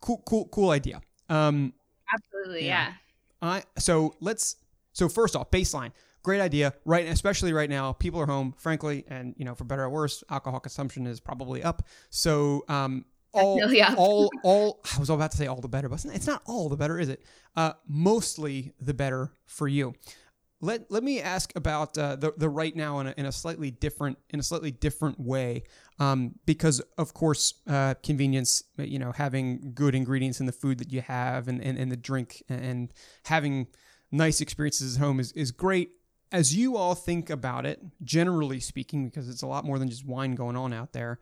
cool 0.02 0.22
cool 0.26 0.48
cool 0.48 0.72
idea 0.72 1.02
um 1.30 1.74
absolutely 2.14 2.66
yeah, 2.66 2.94
yeah. 3.42 3.50
I, 3.50 3.64
so 3.78 4.16
let's 4.20 4.58
so 4.94 5.08
first 5.08 5.36
off 5.36 5.50
baseline 5.52 5.92
great 6.24 6.42
idea, 6.42 6.74
right? 6.86 7.08
Especially 7.08 7.54
right 7.54 7.70
now, 7.70 7.94
people 7.94 8.20
are 8.20 8.26
home, 8.26 8.54
frankly, 8.58 9.06
and 9.08 9.34
you 9.38 9.46
know, 9.46 9.56
for 9.56 9.64
better 9.64 9.84
or 9.84 9.90
worse, 9.90 10.24
alcohol 10.30 10.60
consumption 10.60 11.08
is 11.08 11.20
probably 11.20 11.64
up. 11.64 11.84
So, 12.10 12.64
um, 12.68 13.06
all, 13.34 13.62
all, 13.98 14.30
all. 14.44 14.80
I 14.96 15.00
was 15.00 15.10
about 15.10 15.32
to 15.32 15.38
say 15.38 15.48
all 15.48 15.62
the 15.62 15.68
better, 15.68 15.90
but 15.90 16.04
it's 16.06 16.28
not 16.28 16.42
all 16.46 16.70
the 16.70 16.78
better, 16.78 17.00
is 17.00 17.10
it? 17.10 17.24
Uh, 17.56 17.74
mostly 17.88 18.74
the 18.80 18.94
better 18.94 19.32
for 19.46 19.68
you. 19.68 19.94
Let 20.62 20.92
let 20.92 21.04
me 21.04 21.20
ask 21.20 21.52
about 21.56 21.98
uh, 21.98 22.16
the 22.16 22.34
the 22.38 22.50
right 22.50 22.76
now 22.76 23.00
in 23.00 23.08
a, 23.08 23.14
in 23.18 23.26
a 23.26 23.32
slightly 23.32 23.72
different 23.72 24.18
in 24.30 24.40
a 24.40 24.44
slightly 24.44 24.72
different 24.72 25.20
way, 25.20 25.64
um, 26.00 26.36
because 26.46 26.82
of 26.98 27.14
course, 27.14 27.56
uh, 27.68 27.96
convenience. 28.04 28.64
You 28.78 29.00
know, 29.00 29.12
having 29.12 29.74
good 29.74 29.96
ingredients 29.96 30.40
in 30.40 30.46
the 30.46 30.52
food 30.52 30.78
that 30.80 30.92
you 30.92 31.02
have 31.02 31.48
and 31.48 31.62
and, 31.62 31.78
and 31.78 31.92
the 31.92 31.98
drink 31.98 32.44
and 32.48 32.94
having 33.26 33.68
nice 34.12 34.42
experiences 34.42 34.96
at 34.96 35.02
home 35.02 35.20
is, 35.20 35.32
is 35.34 35.52
great 35.52 35.92
as 36.32 36.56
you 36.56 36.78
all 36.78 36.96
think 36.96 37.30
about 37.30 37.66
it, 37.66 37.82
generally 38.04 38.60
speaking, 38.60 39.06
because 39.06 39.28
it's 39.28 39.42
a 39.42 39.48
lot 39.48 39.66
more 39.66 39.78
than 39.78 39.90
just 39.90 40.06
wine 40.06 40.34
going 40.36 40.56
on 40.56 40.72
out 40.74 40.94
there, 40.94 41.20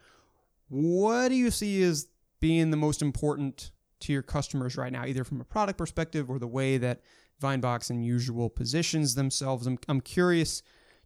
what 0.67 1.29
do 1.29 1.35
you 1.35 1.49
see 1.49 1.81
as 1.81 2.07
being 2.39 2.69
the 2.71 2.77
most 2.77 3.01
important 3.01 3.71
to 4.01 4.13
your 4.13 4.21
customers 4.21 4.77
right 4.77 4.93
now, 4.93 5.05
either 5.05 5.23
from 5.23 5.41
a 5.41 5.43
product 5.43 5.77
perspective 5.77 6.29
or 6.29 6.39
the 6.39 6.47
way 6.47 6.77
that 6.77 7.01
Vinebox 7.41 7.89
and 7.89 8.05
Usual 8.05 8.49
positions 8.49 9.15
themselves? 9.15 9.67
I'm, 9.67 9.77
I'm 9.87 10.01
curious 10.01 10.61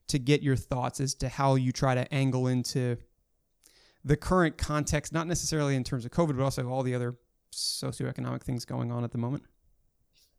to 0.08 0.20
get 0.20 0.42
your 0.42 0.56
thoughts 0.56 1.00
as 1.00 1.14
to 1.16 1.30
how 1.30 1.56
you 1.56 1.72
try 1.72 1.96
to 1.96 2.12
angle 2.14 2.48
into 2.48 2.98
the 4.04 4.18
current 4.18 4.58
context, 4.58 5.14
not 5.14 5.28
necessarily 5.28 5.76
in 5.76 5.84
terms 5.84 6.06
of 6.06 6.12
COVID, 6.12 6.38
but 6.38 6.44
also 6.44 6.68
all 6.68 6.84
the 6.84 6.94
other 6.94 7.16
socioeconomic 7.54 8.44
things 8.44 8.66
going 8.66 8.92
on 8.92 9.04
at 9.04 9.12
the 9.12 9.18
moment. 9.18 9.44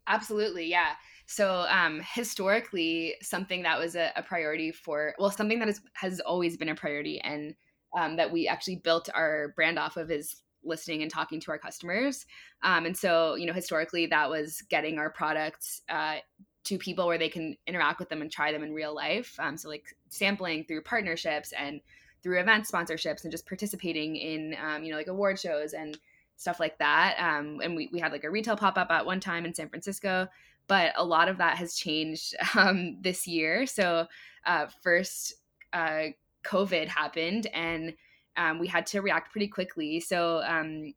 Absolutely, 0.07 0.67
yeah. 0.67 0.93
So 1.27 1.65
um, 1.71 2.03
historically, 2.15 3.15
something 3.23 3.63
that 3.63 3.79
was 3.79 3.97
a, 3.97 4.13
a, 4.17 4.23
priority 4.23 4.71
for 4.71 5.15
well, 5.19 5.31
something 5.31 5.59
that 5.61 5.69
is, 5.69 5.81
has 5.95 6.21
always 6.21 6.59
been 6.59 6.69
a 6.69 6.75
priority, 6.75 7.21
and 7.21 7.55
um, 7.97 8.17
that 8.17 8.31
we 8.31 8.47
actually 8.47 8.77
built 8.77 9.09
our 9.15 9.55
brand 9.57 9.79
off 9.79 9.97
of 9.97 10.11
is 10.11 10.43
listening 10.65 11.03
and 11.03 11.11
talking 11.11 11.41
to 11.41 11.51
our 11.51 11.59
customers. 11.59 12.27
Um, 12.63 12.87
and 12.87 12.97
so, 12.97 13.35
you 13.35 13.47
know, 13.47 13.53
historically, 13.53 14.07
that 14.07 14.29
was 14.29 14.63
getting 14.63 14.99
our 14.99 15.11
products 15.11 15.83
uh, 15.89 16.17
to 16.65 16.79
people 16.79 17.07
where 17.07 17.19
they 17.19 17.29
can 17.29 17.57
interact 17.67 17.99
with 17.99 18.09
them 18.09 18.23
and 18.23 18.31
try 18.31 18.53
them 18.53 18.63
in 18.63 18.73
real 18.73 18.95
life. 18.95 19.37
Um, 19.39 19.57
so, 19.57 19.69
like 19.69 19.85
sampling 20.09 20.65
through 20.65 20.83
partnerships 20.83 21.53
and 21.53 21.81
through 22.23 22.41
event 22.41 22.67
sponsorships 22.67 23.25
and 23.25 23.31
just 23.31 23.47
participating 23.47 24.17
in, 24.17 24.57
um, 24.63 24.83
you 24.83 24.91
know, 24.91 24.97
like 24.97 25.09
award 25.09 25.39
shows 25.39 25.75
and 25.75 25.99
stuff 26.37 26.59
like 26.59 26.79
that. 26.79 27.17
Um, 27.19 27.61
and 27.63 27.77
we, 27.77 27.91
we 27.93 28.01
had 28.01 28.13
like 28.13 28.25
a 28.25 28.31
retail 28.31 28.57
pop 28.57 28.79
up 28.79 28.91
at 28.91 29.05
one 29.05 29.21
time 29.21 29.45
in 29.45 29.55
San 29.55 29.69
Francisco 29.69 30.29
but 30.67 30.93
a 30.97 31.05
lot 31.05 31.29
of 31.29 31.39
that 31.39 31.59
has 31.59 31.75
changed 31.75 32.35
um, 32.55 32.99
this 33.01 33.27
year. 33.27 33.67
So, 33.67 34.07
uh, 34.47 34.67
first, 34.83 35.35
uh, 35.73 36.09
COVID 36.45 36.89
happened, 36.89 37.47
and 37.55 37.95
um, 38.37 38.59
we 38.59 38.67
had 38.67 38.87
to 38.87 39.01
react 39.01 39.33
pretty 39.33 39.49
quickly. 39.49 40.01
So, 40.01 40.43
um, 40.45 40.95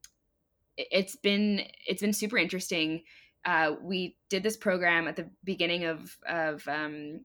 it's 0.77 1.15
been 1.15 1.63
it's 1.87 2.01
been 2.01 2.13
super 2.13 2.37
interesting. 2.37 3.03
Uh, 3.45 3.75
we 3.81 4.15
did 4.29 4.43
this 4.43 4.57
program 4.57 5.07
at 5.07 5.15
the 5.15 5.29
beginning 5.43 5.85
of 5.85 6.17
of 6.27 6.67
um, 6.67 7.21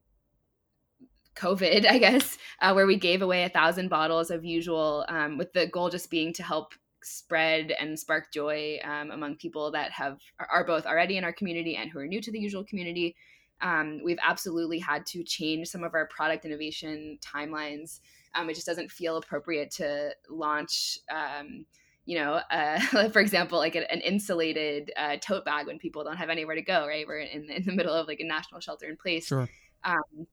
COVID, 1.35 1.85
I 1.89 1.97
guess, 1.99 2.37
uh, 2.61 2.73
where 2.73 2.87
we 2.87 2.97
gave 2.97 3.21
away 3.21 3.43
a 3.43 3.49
thousand 3.49 3.89
bottles 3.89 4.31
of 4.31 4.43
usual, 4.43 5.05
um, 5.07 5.37
with 5.37 5.53
the 5.53 5.67
goal 5.67 5.89
just 5.89 6.09
being 6.09 6.33
to 6.33 6.43
help 6.43 6.73
spread 7.03 7.71
and 7.71 7.99
spark 7.99 8.31
joy 8.31 8.79
um, 8.83 9.11
among 9.11 9.35
people 9.35 9.71
that 9.71 9.91
have 9.91 10.19
are 10.49 10.63
both 10.63 10.85
already 10.85 11.17
in 11.17 11.23
our 11.23 11.33
community 11.33 11.75
and 11.75 11.91
who 11.91 11.99
are 11.99 12.07
new 12.07 12.21
to 12.21 12.31
the 12.31 12.39
usual 12.39 12.63
community. 12.63 13.15
Um, 13.61 14.01
we've 14.03 14.19
absolutely 14.21 14.79
had 14.79 15.05
to 15.07 15.23
change 15.23 15.67
some 15.67 15.83
of 15.83 15.93
our 15.93 16.07
product 16.07 16.45
innovation 16.45 17.17
timelines. 17.21 17.99
Um, 18.35 18.49
it 18.49 18.55
just 18.55 18.67
doesn't 18.67 18.91
feel 18.91 19.17
appropriate 19.17 19.71
to 19.71 20.15
launch, 20.29 20.97
um, 21.11 21.65
you 22.05 22.17
know, 22.17 22.41
uh, 22.51 22.79
for 23.09 23.19
example, 23.19 23.59
like 23.59 23.75
an, 23.75 23.83
insulated 24.01 24.91
uh, 24.97 25.17
tote 25.21 25.45
bag 25.45 25.67
when 25.67 25.77
people 25.77 26.03
don't 26.03 26.17
have 26.17 26.29
anywhere 26.29 26.55
to 26.55 26.61
go. 26.61 26.87
Right, 26.87 27.05
we're 27.07 27.19
in, 27.19 27.49
in 27.49 27.65
the 27.65 27.73
middle 27.73 27.93
of 27.93 28.07
like 28.07 28.19
a 28.19 28.25
national 28.25 28.61
shelter 28.61 28.87
in 28.87 28.97
place. 28.97 29.27
Sure. 29.27 29.49
Um, 29.83 30.27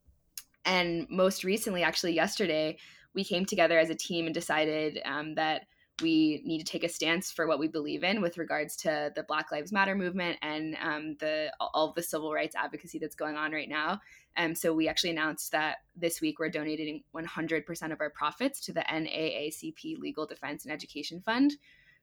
and 0.65 1.07
most 1.09 1.45
recently, 1.45 1.83
actually, 1.83 2.13
yesterday, 2.13 2.79
we 3.15 3.25
came 3.25 3.45
together 3.45 3.79
as 3.79 3.91
a 3.91 3.95
team 3.95 4.27
and 4.27 4.35
decided 4.35 5.01
um, 5.05 5.35
that 5.35 5.67
we 6.01 6.43
need 6.45 6.59
to 6.59 6.65
take 6.65 6.85
a 6.85 6.89
stance 6.89 7.31
for 7.31 7.47
what 7.47 7.59
we 7.59 7.69
believe 7.69 8.05
in 8.05 8.21
with 8.21 8.39
regards 8.39 8.77
to 8.77 9.13
the 9.15 9.23
Black 9.23 9.53
Lives 9.53 9.73
Matter 9.73 9.95
movement 9.95 10.39
and 10.43 10.77
um, 10.83 11.17
the 11.21 11.53
all 11.61 11.93
the 11.95 12.03
civil 12.03 12.33
rights 12.33 12.57
advocacy 12.57 12.99
that's 12.99 13.15
going 13.15 13.37
on 13.37 13.53
right 13.53 13.69
now. 13.69 14.01
And 14.37 14.51
um, 14.51 14.55
so 14.55 14.73
we 14.73 14.89
actually 14.89 15.11
announced 15.11 15.53
that 15.53 15.79
this 15.97 16.21
week 16.21 16.39
we're 16.39 16.51
donating 16.51 17.03
100% 17.15 17.93
of 17.93 18.01
our 18.01 18.11
profits 18.11 18.61
to 18.67 18.73
the 18.73 18.83
NAACP 18.83 19.99
Legal 19.99 20.27
Defense 20.27 20.65
and 20.65 20.73
Education 20.73 21.21
Fund, 21.21 21.53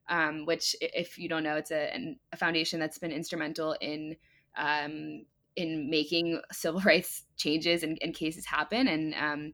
um, 0.09 0.45
which, 0.45 0.75
if 0.81 1.17
you 1.17 1.29
don't 1.29 1.43
know, 1.43 1.55
it's 1.55 1.71
a, 1.71 2.17
a 2.33 2.37
foundation 2.37 2.79
that's 2.79 2.97
been 2.97 3.11
instrumental 3.11 3.75
in 3.79 4.15
um, 4.57 5.25
in 5.55 5.89
making 5.89 6.39
civil 6.51 6.81
rights 6.85 7.23
changes 7.35 7.83
and, 7.83 7.97
and 8.01 8.15
cases 8.15 8.45
happen 8.45 8.87
and 8.87 9.13
um, 9.15 9.53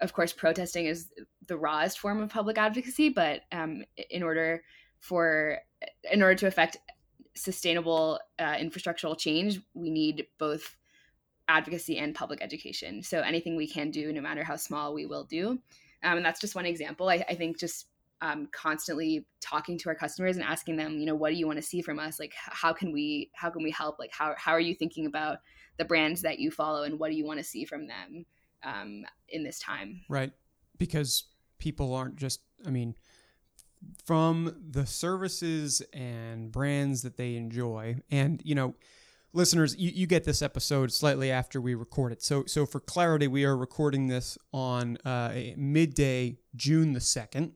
of 0.00 0.12
course, 0.12 0.32
protesting 0.32 0.86
is 0.86 1.10
the 1.46 1.56
rawest 1.56 1.98
form 1.98 2.20
of 2.20 2.30
public 2.30 2.58
advocacy, 2.58 3.08
but 3.08 3.42
um, 3.52 3.84
in 4.10 4.22
order 4.22 4.62
for 5.00 5.58
in 6.10 6.22
order 6.22 6.34
to 6.34 6.46
affect 6.46 6.78
sustainable 7.36 8.18
uh, 8.38 8.54
infrastructural 8.54 9.18
change, 9.18 9.60
we 9.74 9.90
need 9.90 10.26
both 10.38 10.76
advocacy 11.48 11.98
and 11.98 12.14
public 12.14 12.42
education. 12.42 13.02
So 13.02 13.20
anything 13.20 13.56
we 13.56 13.68
can 13.68 13.90
do, 13.90 14.12
no 14.12 14.20
matter 14.20 14.42
how 14.42 14.56
small, 14.56 14.94
we 14.94 15.06
will 15.06 15.24
do. 15.24 15.58
Um, 16.02 16.16
and 16.16 16.24
that's 16.24 16.40
just 16.40 16.54
one 16.54 16.66
example. 16.66 17.08
I, 17.08 17.24
I 17.28 17.34
think 17.34 17.58
just 17.58 17.86
um, 18.20 18.48
constantly 18.52 19.26
talking 19.40 19.76
to 19.78 19.88
our 19.90 19.94
customers 19.94 20.36
and 20.36 20.44
asking 20.44 20.76
them, 20.76 20.98
you 20.98 21.06
know, 21.06 21.14
what 21.14 21.30
do 21.30 21.36
you 21.36 21.46
want 21.46 21.58
to 21.58 21.62
see 21.62 21.82
from 21.82 21.98
us? 21.98 22.18
Like, 22.18 22.32
how 22.36 22.72
can 22.72 22.92
we 22.92 23.30
how 23.34 23.50
can 23.50 23.62
we 23.62 23.70
help? 23.70 23.98
Like, 23.98 24.12
how 24.12 24.34
how 24.38 24.52
are 24.52 24.60
you 24.60 24.74
thinking 24.74 25.06
about 25.06 25.38
the 25.76 25.84
brands 25.84 26.22
that 26.22 26.38
you 26.38 26.50
follow, 26.50 26.84
and 26.84 26.98
what 26.98 27.10
do 27.10 27.16
you 27.16 27.26
want 27.26 27.38
to 27.38 27.44
see 27.44 27.64
from 27.64 27.86
them 27.86 28.24
um, 28.64 29.04
in 29.28 29.44
this 29.44 29.58
time? 29.58 30.00
Right, 30.08 30.32
because 30.78 31.24
people 31.58 31.94
aren't 31.94 32.16
just. 32.16 32.40
I 32.66 32.70
mean, 32.70 32.94
from 34.04 34.56
the 34.70 34.86
services 34.86 35.82
and 35.92 36.50
brands 36.50 37.02
that 37.02 37.16
they 37.16 37.36
enjoy, 37.36 37.96
and 38.10 38.40
you 38.44 38.54
know 38.54 38.74
listeners, 39.34 39.76
you, 39.76 39.90
you 39.92 40.06
get 40.06 40.24
this 40.24 40.40
episode 40.40 40.92
slightly 40.92 41.30
after 41.30 41.60
we 41.60 41.74
record 41.74 42.12
it. 42.12 42.22
So, 42.22 42.44
so 42.46 42.64
for 42.64 42.80
clarity, 42.80 43.26
we 43.26 43.44
are 43.44 43.56
recording 43.56 44.06
this 44.06 44.38
on 44.52 44.96
uh, 45.04 45.34
midday, 45.56 46.38
June 46.56 46.92
the 46.92 47.00
second. 47.00 47.52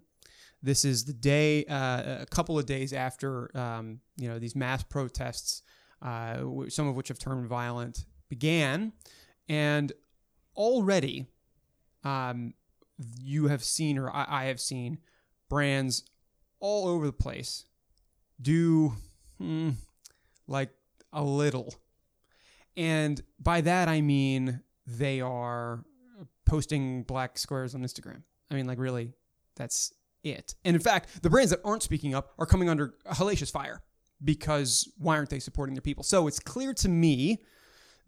This 0.60 0.84
is 0.84 1.04
the 1.04 1.12
day, 1.12 1.64
uh, 1.66 2.22
a 2.22 2.26
couple 2.28 2.58
of 2.58 2.66
days 2.66 2.92
after 2.92 3.56
um, 3.56 4.00
you 4.16 4.28
know 4.28 4.40
these 4.40 4.56
mass 4.56 4.82
protests, 4.82 5.62
uh, 6.02 6.38
some 6.68 6.88
of 6.88 6.96
which 6.96 7.08
have 7.08 7.18
turned 7.18 7.46
violent, 7.46 8.04
began, 8.28 8.92
and 9.48 9.92
already, 10.58 11.26
um, 12.04 12.52
you 13.20 13.46
have 13.46 13.62
seen, 13.64 13.96
or 13.96 14.10
I, 14.10 14.26
I 14.28 14.44
have 14.46 14.60
seen, 14.60 14.98
brands 15.48 16.04
all 16.60 16.88
over 16.88 17.06
the 17.06 17.12
place 17.12 17.64
do 18.42 18.92
hmm, 19.38 19.70
like 20.46 20.70
a 21.12 21.22
little. 21.22 21.74
And 22.76 23.20
by 23.40 23.60
that, 23.62 23.88
I 23.88 24.00
mean 24.00 24.60
they 24.86 25.20
are 25.20 25.84
posting 26.44 27.02
black 27.04 27.38
squares 27.38 27.74
on 27.74 27.82
Instagram. 27.82 28.22
I 28.50 28.54
mean, 28.54 28.66
like, 28.66 28.78
really, 28.78 29.12
that's 29.56 29.92
it. 30.24 30.54
And 30.64 30.74
in 30.74 30.82
fact, 30.82 31.22
the 31.22 31.30
brands 31.30 31.50
that 31.50 31.60
aren't 31.64 31.82
speaking 31.82 32.14
up 32.14 32.32
are 32.38 32.46
coming 32.46 32.68
under 32.68 32.94
hellacious 33.06 33.50
fire 33.50 33.82
because 34.24 34.90
why 34.98 35.16
aren't 35.16 35.30
they 35.30 35.38
supporting 35.38 35.74
their 35.74 35.82
people? 35.82 36.02
So 36.02 36.26
it's 36.26 36.40
clear 36.40 36.74
to 36.74 36.88
me 36.88 37.42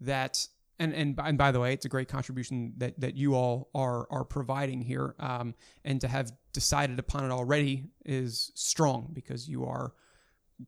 that. 0.01 0.47
And, 0.81 0.95
and, 0.95 1.19
and 1.23 1.37
by 1.37 1.51
the 1.51 1.59
way, 1.59 1.73
it's 1.73 1.85
a 1.85 1.89
great 1.89 2.07
contribution 2.07 2.73
that, 2.77 2.99
that 2.99 3.15
you 3.15 3.35
all 3.35 3.69
are 3.75 4.07
are 4.09 4.25
providing 4.25 4.81
here, 4.81 5.13
um, 5.19 5.53
and 5.85 6.01
to 6.01 6.07
have 6.07 6.31
decided 6.53 6.97
upon 6.97 7.23
it 7.23 7.31
already 7.31 7.85
is 8.03 8.51
strong 8.55 9.11
because 9.13 9.47
you 9.47 9.63
are 9.65 9.93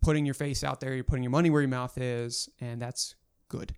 putting 0.03 0.23
your 0.23 0.35
face 0.35 0.63
out 0.63 0.79
there, 0.81 0.93
you're 0.93 1.03
putting 1.03 1.23
your 1.23 1.31
money 1.31 1.49
where 1.49 1.61
your 1.61 1.69
mouth 1.69 1.97
is, 1.97 2.47
and 2.61 2.79
that's 2.79 3.15
good. 3.49 3.73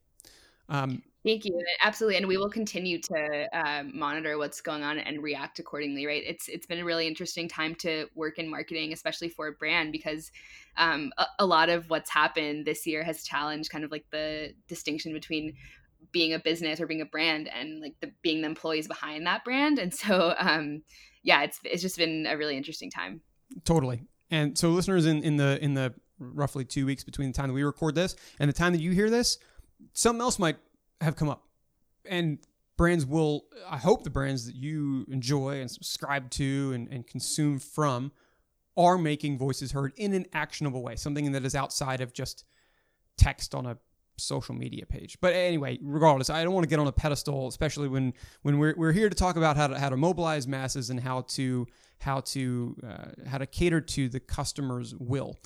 Um, 0.67 1.03
Thank 1.23 1.45
you. 1.45 1.59
Absolutely, 1.81 2.17
and 2.17 2.27
we 2.27 2.35
will 2.35 2.49
continue 2.49 2.99
to 3.01 3.47
uh, 3.57 3.83
monitor 3.93 4.37
what's 4.37 4.59
going 4.59 4.83
on 4.83 4.99
and 4.99 5.23
react 5.23 5.57
accordingly. 5.59 6.05
Right? 6.05 6.21
It's 6.27 6.49
it's 6.49 6.65
been 6.67 6.79
a 6.79 6.85
really 6.85 7.07
interesting 7.07 7.47
time 7.47 7.75
to 7.75 8.07
work 8.13 8.39
in 8.39 8.49
marketing, 8.49 8.91
especially 8.91 9.29
for 9.29 9.47
a 9.47 9.53
brand, 9.53 9.93
because 9.93 10.31
um, 10.75 11.13
a, 11.17 11.25
a, 11.39 11.45
lot 11.45 11.69
of 11.69 11.89
what's 11.89 12.09
happened 12.09 12.65
this 12.65 12.85
year 12.85 13.03
has 13.03 13.23
challenged 13.23 13.71
kind 13.71 13.85
of 13.85 13.91
like 13.91 14.05
the 14.11 14.53
distinction 14.67 15.13
between 15.13 15.55
being 16.11 16.33
a 16.33 16.39
business 16.39 16.79
or 16.79 16.87
being 16.87 17.01
a 17.01 17.05
brand 17.05 17.49
and 17.49 17.81
like 17.81 17.95
the 17.99 18.11
being 18.21 18.41
the 18.41 18.47
employees 18.47 18.87
behind 18.87 19.25
that 19.27 19.43
brand. 19.43 19.79
And 19.79 19.93
so, 19.93 20.33
um, 20.37 20.83
yeah, 21.23 21.43
it's 21.43 21.59
it's 21.63 21.81
just 21.81 21.97
been 21.97 22.25
a 22.27 22.37
really 22.37 22.57
interesting 22.57 22.89
time. 22.89 23.21
Totally. 23.63 24.03
And 24.31 24.57
so, 24.57 24.69
listeners, 24.69 25.05
in 25.05 25.23
in 25.23 25.37
the 25.37 25.61
in 25.61 25.73
the 25.73 25.93
roughly 26.19 26.63
two 26.63 26.85
weeks 26.85 27.03
between 27.03 27.31
the 27.31 27.33
time 27.33 27.47
that 27.47 27.53
we 27.53 27.63
record 27.63 27.95
this 27.95 28.15
and 28.39 28.49
the 28.49 28.53
time 28.53 28.71
that 28.73 28.81
you 28.81 28.91
hear 28.91 29.09
this, 29.09 29.37
something 29.93 30.21
else 30.21 30.39
might 30.39 30.57
have 31.01 31.15
come 31.15 31.29
up. 31.29 31.43
And 32.05 32.39
brands 32.77 33.05
will, 33.05 33.45
I 33.69 33.77
hope 33.77 34.03
the 34.03 34.09
brands 34.09 34.45
that 34.45 34.55
you 34.55 35.05
enjoy 35.09 35.59
and 35.59 35.69
subscribe 35.69 36.29
to 36.31 36.71
and, 36.73 36.87
and 36.89 37.05
consume 37.05 37.59
from 37.59 38.11
are 38.77 38.97
making 38.97 39.37
voices 39.37 39.71
heard 39.71 39.93
in 39.95 40.13
an 40.13 40.25
actionable 40.33 40.83
way, 40.83 40.95
something 40.95 41.31
that 41.31 41.45
is 41.45 41.55
outside 41.55 42.01
of 42.01 42.13
just 42.13 42.43
text 43.17 43.55
on 43.55 43.65
a 43.65 43.77
social 44.17 44.55
media 44.55 44.85
page. 44.85 45.17
But 45.21 45.33
anyway, 45.33 45.79
regardless, 45.81 46.29
I 46.29 46.43
don't 46.43 46.53
want 46.53 46.63
to 46.63 46.69
get 46.69 46.79
on 46.79 46.87
a 46.87 46.91
pedestal, 46.91 47.47
especially 47.47 47.87
when 47.87 48.13
when 48.41 48.59
we're, 48.59 48.75
we're 48.77 48.91
here 48.91 49.09
to 49.09 49.15
talk 49.15 49.35
about 49.35 49.57
how 49.57 49.67
to 49.67 49.79
how 49.79 49.89
to 49.89 49.97
mobilize 49.97 50.47
masses 50.47 50.89
and 50.89 50.99
how 50.99 51.21
to 51.21 51.67
how 51.99 52.21
to 52.21 52.75
uh, 52.87 53.27
how 53.27 53.37
to 53.37 53.45
cater 53.45 53.81
to 53.81 54.09
the 54.09 54.19
customer's 54.19 54.95
will 54.95 55.37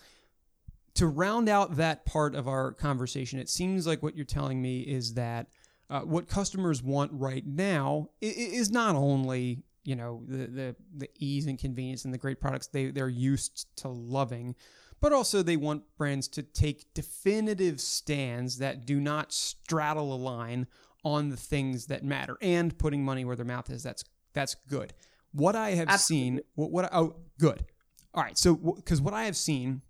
to 0.95 1.07
round 1.07 1.47
out 1.47 1.77
that 1.77 2.05
part 2.05 2.35
of 2.35 2.47
our 2.47 2.73
conversation, 2.73 3.39
it 3.39 3.49
seems 3.49 3.88
like 3.88 4.03
what 4.03 4.17
you're 4.17 4.25
telling 4.25 4.61
me 4.61 4.81
is 4.81 5.13
that 5.13 5.47
uh, 5.89 6.01
what 6.01 6.27
customers 6.27 6.83
want 6.83 7.09
right 7.13 7.45
now 7.45 8.09
is 8.21 8.69
not 8.69 8.95
only 8.95 9.63
you 9.85 9.95
know 9.95 10.21
the, 10.27 10.47
the 10.47 10.75
the 10.97 11.09
ease 11.17 11.47
and 11.47 11.57
convenience 11.57 12.03
and 12.03 12.13
the 12.13 12.17
great 12.17 12.39
products 12.39 12.67
they 12.67 12.91
they're 12.91 13.07
used 13.07 13.65
to 13.77 13.88
loving, 13.88 14.55
but 15.01 15.13
also 15.13 15.41
they 15.41 15.58
want 15.58 15.84
brands 15.98 16.27
to 16.29 16.44
take 16.44 16.94
definitive 16.94 17.79
stands 17.79 18.58
that 18.58 18.86
do 18.86 19.00
not 19.00 19.32
straddle 19.32 20.13
a 20.13 20.18
line 20.18 20.68
on 21.03 21.29
the 21.29 21.38
things 21.38 21.86
that 21.88 22.03
matter 22.03 22.38
and 22.41 22.77
putting 22.77 23.03
money 23.03 23.24
where 23.24 23.36
their 23.36 23.46
mouth 23.46 23.70
is. 23.70 23.84
That's 23.84 24.03
that's 24.34 24.56
good. 24.68 24.94
What 25.32 25.56
I 25.56 25.72
have 25.72 25.89
Absolutely. 25.89 26.25
seen, 26.25 26.41
what, 26.56 26.72
what 26.72 26.89
oh 26.94 27.15
good. 27.39 27.65
All 28.13 28.24
right, 28.24 28.38
so 28.38 28.56
because 28.56 29.01
what 29.01 29.13
I 29.13 29.25
have 29.25 29.38
seen 29.38 29.82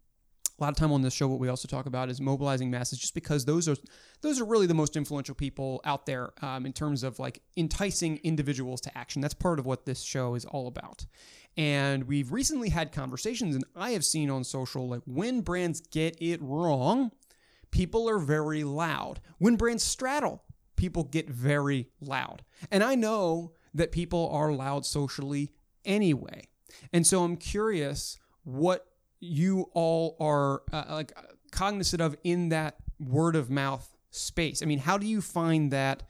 a 0.60 0.64
lot 0.64 0.70
of 0.72 0.76
time 0.76 0.92
on 0.92 1.02
this 1.02 1.14
show 1.14 1.28
what 1.28 1.40
we 1.40 1.48
also 1.48 1.68
talk 1.68 1.86
about 1.86 2.10
is 2.10 2.20
mobilizing 2.20 2.70
masses 2.70 3.00
just 3.00 3.14
because 3.14 3.46
those 3.46 3.68
are 3.68 3.76
those 4.22 4.40
are 4.40 4.46
really 4.46 4.68
the 4.68 4.74
most 4.74 4.98
influential 4.98 5.36
people 5.36 5.82
out 5.86 6.06
there 6.06 6.32
um, 6.42 6.66
in 6.66 6.74
terms 6.74 7.04
of 7.04 7.20
like 7.20 7.42
enticing 7.56 8.18
individuals 8.24 8.82
to 8.82 8.98
action. 8.98 9.22
That's 9.22 9.34
part 9.34 9.60
of 9.60 9.66
what 9.66 9.86
this 9.86 10.02
show 10.02 10.36
is 10.36 10.46
all 10.46 10.68
about. 10.68 11.06
And 11.58 12.04
we've 12.04 12.32
recently 12.32 12.70
had 12.70 12.92
conversations 12.92 13.56
and 13.56 13.66
i 13.76 13.92
have 13.92 14.06
seen 14.06 14.30
on 14.30 14.44
social 14.44 14.88
like 14.88 15.02
when 15.06 15.42
brands 15.42 15.82
get 15.82 16.18
it 16.22 16.42
wrong 16.42 17.12
people 17.72 18.10
are 18.10 18.20
very 18.20 18.64
loud. 18.64 19.20
When 19.38 19.56
brands 19.56 19.84
straddle 19.84 20.44
people 20.76 21.04
get 21.04 21.30
very 21.30 21.88
loud. 22.02 22.44
And 22.72 22.84
i 22.84 22.96
know 22.96 23.54
that 23.74 23.92
people 23.92 24.30
are 24.30 24.52
loud 24.52 24.86
socially 24.86 25.54
anyway. 25.86 26.48
And 26.92 27.06
so 27.06 27.24
i'm 27.24 27.38
curious 27.38 28.18
what 28.44 28.89
you 29.20 29.70
all 29.74 30.16
are 30.20 30.64
uh, 30.72 30.86
like 30.90 31.14
cognizant 31.52 32.02
of 32.02 32.16
in 32.24 32.50
that 32.50 32.78
word 33.00 33.36
of 33.36 33.50
mouth 33.50 33.96
space? 34.12 34.62
I 34.62 34.66
mean, 34.66 34.80
how 34.80 34.98
do 34.98 35.06
you 35.06 35.22
find 35.22 35.72
that 35.72 36.04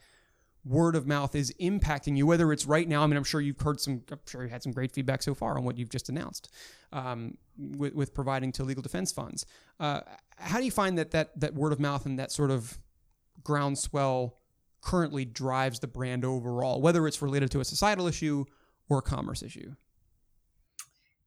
word 0.64 0.94
of 0.94 1.06
mouth 1.06 1.34
is 1.34 1.52
impacting 1.60 2.16
you? 2.16 2.26
Whether 2.26 2.52
it's 2.52 2.66
right 2.66 2.88
now, 2.88 3.02
I 3.02 3.06
mean, 3.06 3.16
I'm 3.16 3.24
sure 3.24 3.40
you've 3.40 3.60
heard 3.60 3.80
some, 3.80 4.02
I'm 4.10 4.18
sure 4.26 4.44
you 4.44 4.48
had 4.48 4.62
some 4.62 4.72
great 4.72 4.92
feedback 4.92 5.22
so 5.22 5.34
far 5.34 5.56
on 5.56 5.64
what 5.64 5.78
you've 5.78 5.90
just 5.90 6.08
announced 6.08 6.52
um, 6.92 7.36
with, 7.58 7.94
with, 7.94 8.14
providing 8.14 8.52
to 8.52 8.64
legal 8.64 8.82
defense 8.82 9.12
funds. 9.12 9.46
Uh, 9.78 10.00
how 10.36 10.58
do 10.58 10.64
you 10.64 10.70
find 10.70 10.98
that 10.98 11.10
that 11.10 11.38
that 11.38 11.54
word 11.54 11.72
of 11.72 11.80
mouth 11.80 12.06
and 12.06 12.18
that 12.18 12.32
sort 12.32 12.50
of 12.50 12.78
groundswell 13.42 14.36
currently 14.80 15.24
drives 15.24 15.80
the 15.80 15.86
brand 15.86 16.24
overall, 16.24 16.80
whether 16.80 17.06
it's 17.06 17.20
related 17.20 17.50
to 17.50 17.60
a 17.60 17.64
societal 17.64 18.06
issue 18.06 18.44
or 18.88 18.98
a 18.98 19.02
commerce 19.02 19.42
issue? 19.42 19.74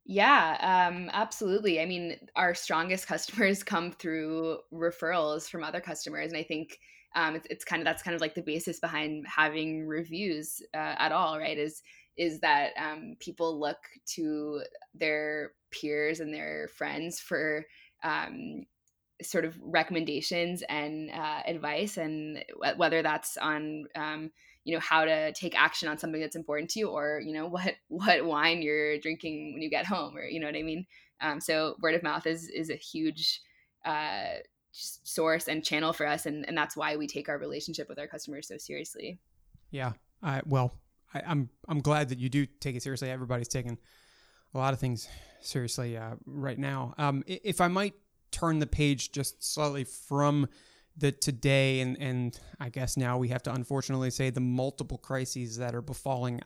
Yeah, 0.06 0.90
um, 0.92 1.10
absolutely. 1.14 1.80
I 1.80 1.86
mean, 1.86 2.18
our 2.36 2.54
strongest 2.54 3.08
customers 3.08 3.64
come 3.64 3.92
through 3.92 4.60
referrals 4.74 5.50
from 5.50 5.64
other 5.64 5.80
customers, 5.82 6.30
and 6.32 6.38
I 6.38 6.44
think 6.44 6.80
um, 7.16 7.36
it's, 7.36 7.48
it's 7.50 7.66
kind 7.66 7.82
of 7.82 7.86
that's 7.86 8.04
kind 8.04 8.16
of 8.16 8.22
like 8.22 8.36
the 8.36 8.42
basis 8.42 8.80
behind 8.80 9.26
having 9.28 9.86
reviews 9.88 10.62
uh, 10.74 10.96
at 10.98 11.12
all, 11.12 11.38
right? 11.40 11.58
Is 11.58 11.82
is 12.18 12.40
that 12.42 12.72
um, 12.78 13.16
people 13.20 13.60
look 13.60 13.78
to 14.06 14.62
their 14.94 15.54
peers 15.72 16.20
and 16.20 16.34
their 16.34 16.68
friends 16.68 17.20
for 17.20 17.66
um, 18.04 18.66
sort 19.24 19.46
of 19.46 19.58
recommendations 19.62 20.64
and 20.70 21.10
uh, 21.12 21.42
advice, 21.46 21.98
and 21.98 22.44
whether 22.78 23.02
that's 23.02 23.38
on 23.38 23.86
um, 23.96 24.32
you 24.64 24.74
know 24.74 24.80
how 24.80 25.06
to 25.06 25.34
take 25.34 25.60
action 25.60 25.88
on 25.88 25.98
something 25.98 26.22
that's 26.22 26.36
important 26.36 26.70
to 26.72 26.80
you 26.80 26.90
or 26.90 27.22
you 27.24 27.34
know 27.34 27.48
what 27.50 27.76
what 27.88 28.26
wine 28.26 28.62
you're 28.62 28.98
drinking 29.00 29.54
when 29.54 29.62
you 29.62 29.70
get 29.70 29.86
home 29.86 30.16
or 30.18 30.24
you 30.24 30.40
know 30.40 30.48
what 30.48 30.56
i 30.56 30.64
mean? 30.64 30.86
Um, 31.22 31.40
so 31.40 31.76
word 31.82 31.96
of 31.96 32.04
mouth 32.04 32.26
is 32.28 32.50
is 32.50 32.70
a 32.70 32.76
huge 32.76 33.42
uh, 33.86 34.40
source 34.72 35.48
and 35.48 35.64
channel 35.64 35.94
for 35.94 36.08
us 36.08 36.26
and, 36.26 36.48
and 36.48 36.58
that's 36.58 36.76
why 36.76 36.96
we 36.96 37.08
take 37.08 37.30
our 37.30 37.38
relationship 37.38 37.88
with 37.88 38.00
our 38.00 38.08
customers 38.08 38.48
so 38.48 38.58
seriously. 38.58 39.20
Yeah 39.72 39.94
I, 40.22 40.42
well 40.46 40.74
I, 41.14 41.20
am 41.20 41.26
I'm, 41.28 41.50
I'm 41.68 41.82
glad 41.82 42.10
that 42.10 42.20
you 42.20 42.30
do 42.30 42.46
take 42.46 42.76
it 42.76 42.84
seriously. 42.84 43.10
Everybody's 43.10 43.48
taking 43.48 43.78
a 44.54 44.58
lot 44.58 44.74
of 44.74 44.80
things 44.80 45.08
seriously 45.42 45.98
uh, 45.98 46.16
right 46.26 46.58
now. 46.58 46.94
Um, 46.98 47.24
if 47.28 47.62
i 47.62 47.68
might 47.68 47.94
turn 48.34 48.60
the 48.60 48.68
page 48.68 49.12
just 49.12 49.44
slightly 49.44 49.84
from 49.84 50.48
the 50.98 51.12
today 51.12 51.80
and 51.80 51.98
and 52.00 52.40
I 52.60 52.70
guess 52.70 52.98
now 52.98 53.18
we 53.18 53.30
have 53.30 53.44
to 53.44 53.54
unfortunately 53.54 54.12
say 54.12 54.30
the 54.30 54.42
multiple 54.42 54.98
crises 54.98 55.58
that 55.58 55.74
are 55.74 55.82
befalling 55.82 56.42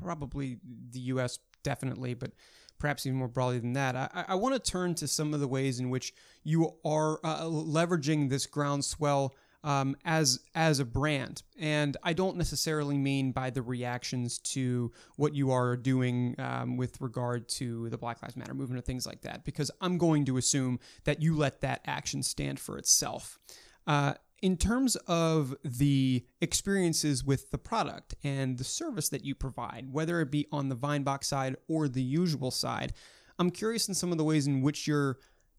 probably 0.00 0.58
the 0.90 1.00
U.S. 1.00 1.38
definitely, 1.62 2.14
but 2.14 2.32
perhaps 2.78 3.04
even 3.06 3.18
more 3.18 3.28
broadly 3.28 3.58
than 3.58 3.74
that. 3.74 3.94
I, 3.94 4.24
I 4.28 4.34
want 4.36 4.54
to 4.54 4.70
turn 4.70 4.94
to 4.96 5.08
some 5.08 5.34
of 5.34 5.40
the 5.40 5.48
ways 5.48 5.80
in 5.80 5.90
which 5.90 6.14
you 6.42 6.76
are 6.84 7.20
uh, 7.22 7.44
leveraging 7.44 8.30
this 8.30 8.46
groundswell 8.46 9.34
um, 9.62 9.96
as 10.04 10.40
as 10.54 10.80
a 10.80 10.84
brand. 10.84 11.42
And 11.58 11.96
I 12.02 12.12
don't 12.12 12.36
necessarily 12.36 12.96
mean 12.96 13.32
by 13.32 13.50
the 13.50 13.62
reactions 13.62 14.38
to 14.38 14.92
what 15.16 15.34
you 15.34 15.50
are 15.50 15.76
doing 15.76 16.34
um, 16.38 16.76
with 16.76 17.00
regard 17.00 17.48
to 17.50 17.88
the 17.90 17.98
Black 17.98 18.22
Lives 18.22 18.36
Matter 18.36 18.54
movement 18.54 18.78
or 18.78 18.82
things 18.82 19.06
like 19.06 19.22
that, 19.22 19.44
because 19.44 19.70
I'm 19.80 19.98
going 19.98 20.24
to 20.26 20.36
assume 20.36 20.80
that 21.04 21.20
you 21.20 21.36
let 21.36 21.60
that 21.60 21.82
action 21.86 22.22
stand 22.22 22.58
for 22.58 22.78
itself. 22.78 23.38
Uh, 23.86 24.14
in 24.42 24.56
terms 24.56 24.96
of 25.06 25.54
the 25.62 26.24
experiences 26.40 27.22
with 27.22 27.50
the 27.50 27.58
product 27.58 28.14
and 28.24 28.56
the 28.56 28.64
service 28.64 29.10
that 29.10 29.24
you 29.24 29.34
provide, 29.34 29.92
whether 29.92 30.20
it 30.20 30.30
be 30.30 30.46
on 30.50 30.70
the 30.70 30.76
Vinebox 30.76 31.24
side 31.24 31.56
or 31.68 31.88
the 31.88 32.02
usual 32.02 32.50
side, 32.50 32.94
I'm 33.38 33.50
curious 33.50 33.88
in 33.88 33.94
some 33.94 34.12
of 34.12 34.18
the 34.18 34.24
ways 34.24 34.46
in 34.46 34.62
which 34.62 34.86
you're 34.86 35.18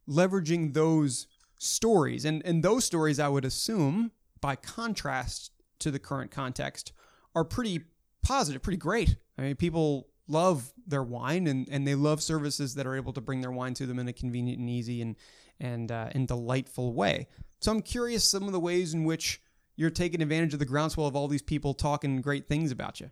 leveraging 0.09 0.73
those 0.73 1.27
stories. 1.61 2.25
And, 2.25 2.41
and 2.43 2.63
those 2.63 2.85
stories, 2.85 3.19
I 3.19 3.27
would 3.27 3.45
assume, 3.45 4.11
by 4.41 4.55
contrast 4.55 5.51
to 5.79 5.91
the 5.91 5.99
current 5.99 6.31
context, 6.31 6.91
are 7.35 7.43
pretty 7.43 7.81
positive, 8.23 8.63
pretty 8.63 8.77
great. 8.77 9.15
I 9.37 9.43
mean, 9.43 9.55
people 9.55 10.07
love 10.27 10.73
their 10.87 11.03
wine 11.03 11.45
and, 11.47 11.67
and 11.69 11.87
they 11.87 11.95
love 11.95 12.23
services 12.23 12.75
that 12.75 12.87
are 12.87 12.95
able 12.95 13.13
to 13.13 13.21
bring 13.21 13.41
their 13.41 13.51
wine 13.51 13.73
to 13.75 13.85
them 13.85 13.99
in 13.99 14.07
a 14.07 14.13
convenient 14.13 14.59
and 14.59 14.69
easy 14.69 15.01
and, 15.01 15.15
and, 15.59 15.91
uh, 15.91 16.09
and 16.13 16.27
delightful 16.27 16.93
way. 16.93 17.27
So 17.59 17.71
I'm 17.71 17.81
curious 17.81 18.27
some 18.27 18.43
of 18.43 18.53
the 18.53 18.59
ways 18.59 18.93
in 18.93 19.03
which 19.03 19.41
you're 19.75 19.91
taking 19.91 20.21
advantage 20.21 20.53
of 20.53 20.59
the 20.59 20.65
groundswell 20.65 21.07
of 21.07 21.15
all 21.15 21.27
these 21.27 21.41
people 21.43 21.73
talking 21.73 22.21
great 22.21 22.47
things 22.47 22.71
about 22.71 22.99
you. 22.99 23.11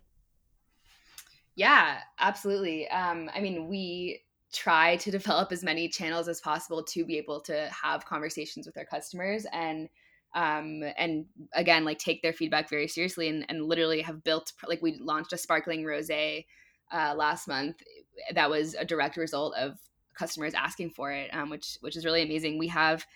Yeah, 1.54 1.98
absolutely. 2.18 2.88
Um, 2.88 3.30
I 3.34 3.40
mean, 3.40 3.68
we 3.68 4.22
try 4.52 4.96
to 4.96 5.10
develop 5.10 5.52
as 5.52 5.62
many 5.62 5.88
channels 5.88 6.28
as 6.28 6.40
possible 6.40 6.82
to 6.82 7.04
be 7.04 7.18
able 7.18 7.40
to 7.40 7.68
have 7.68 8.06
conversations 8.06 8.66
with 8.66 8.76
our 8.76 8.84
customers 8.84 9.46
and 9.52 9.88
um 10.34 10.82
and 10.96 11.24
again 11.54 11.84
like 11.84 11.98
take 11.98 12.22
their 12.22 12.32
feedback 12.32 12.70
very 12.70 12.86
seriously 12.86 13.28
and, 13.28 13.44
and 13.48 13.64
literally 13.64 14.00
have 14.00 14.22
built 14.22 14.52
like 14.68 14.80
we 14.80 14.96
launched 15.00 15.32
a 15.32 15.36
sparkling 15.36 15.82
rosé 15.82 16.44
uh, 16.92 17.14
last 17.16 17.48
month 17.48 17.82
that 18.34 18.50
was 18.50 18.74
a 18.74 18.84
direct 18.84 19.16
result 19.16 19.54
of 19.56 19.78
customers 20.20 20.54
asking 20.54 20.90
for 20.90 21.10
it 21.12 21.30
um, 21.32 21.50
which 21.50 21.78
which 21.80 21.96
is 21.96 22.04
really 22.04 22.22
amazing. 22.22 22.58
We 22.58 22.68
have 22.68 23.06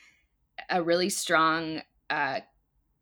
a 0.71 0.83
really 0.83 1.11
strong 1.11 1.83
uh, 2.11 2.41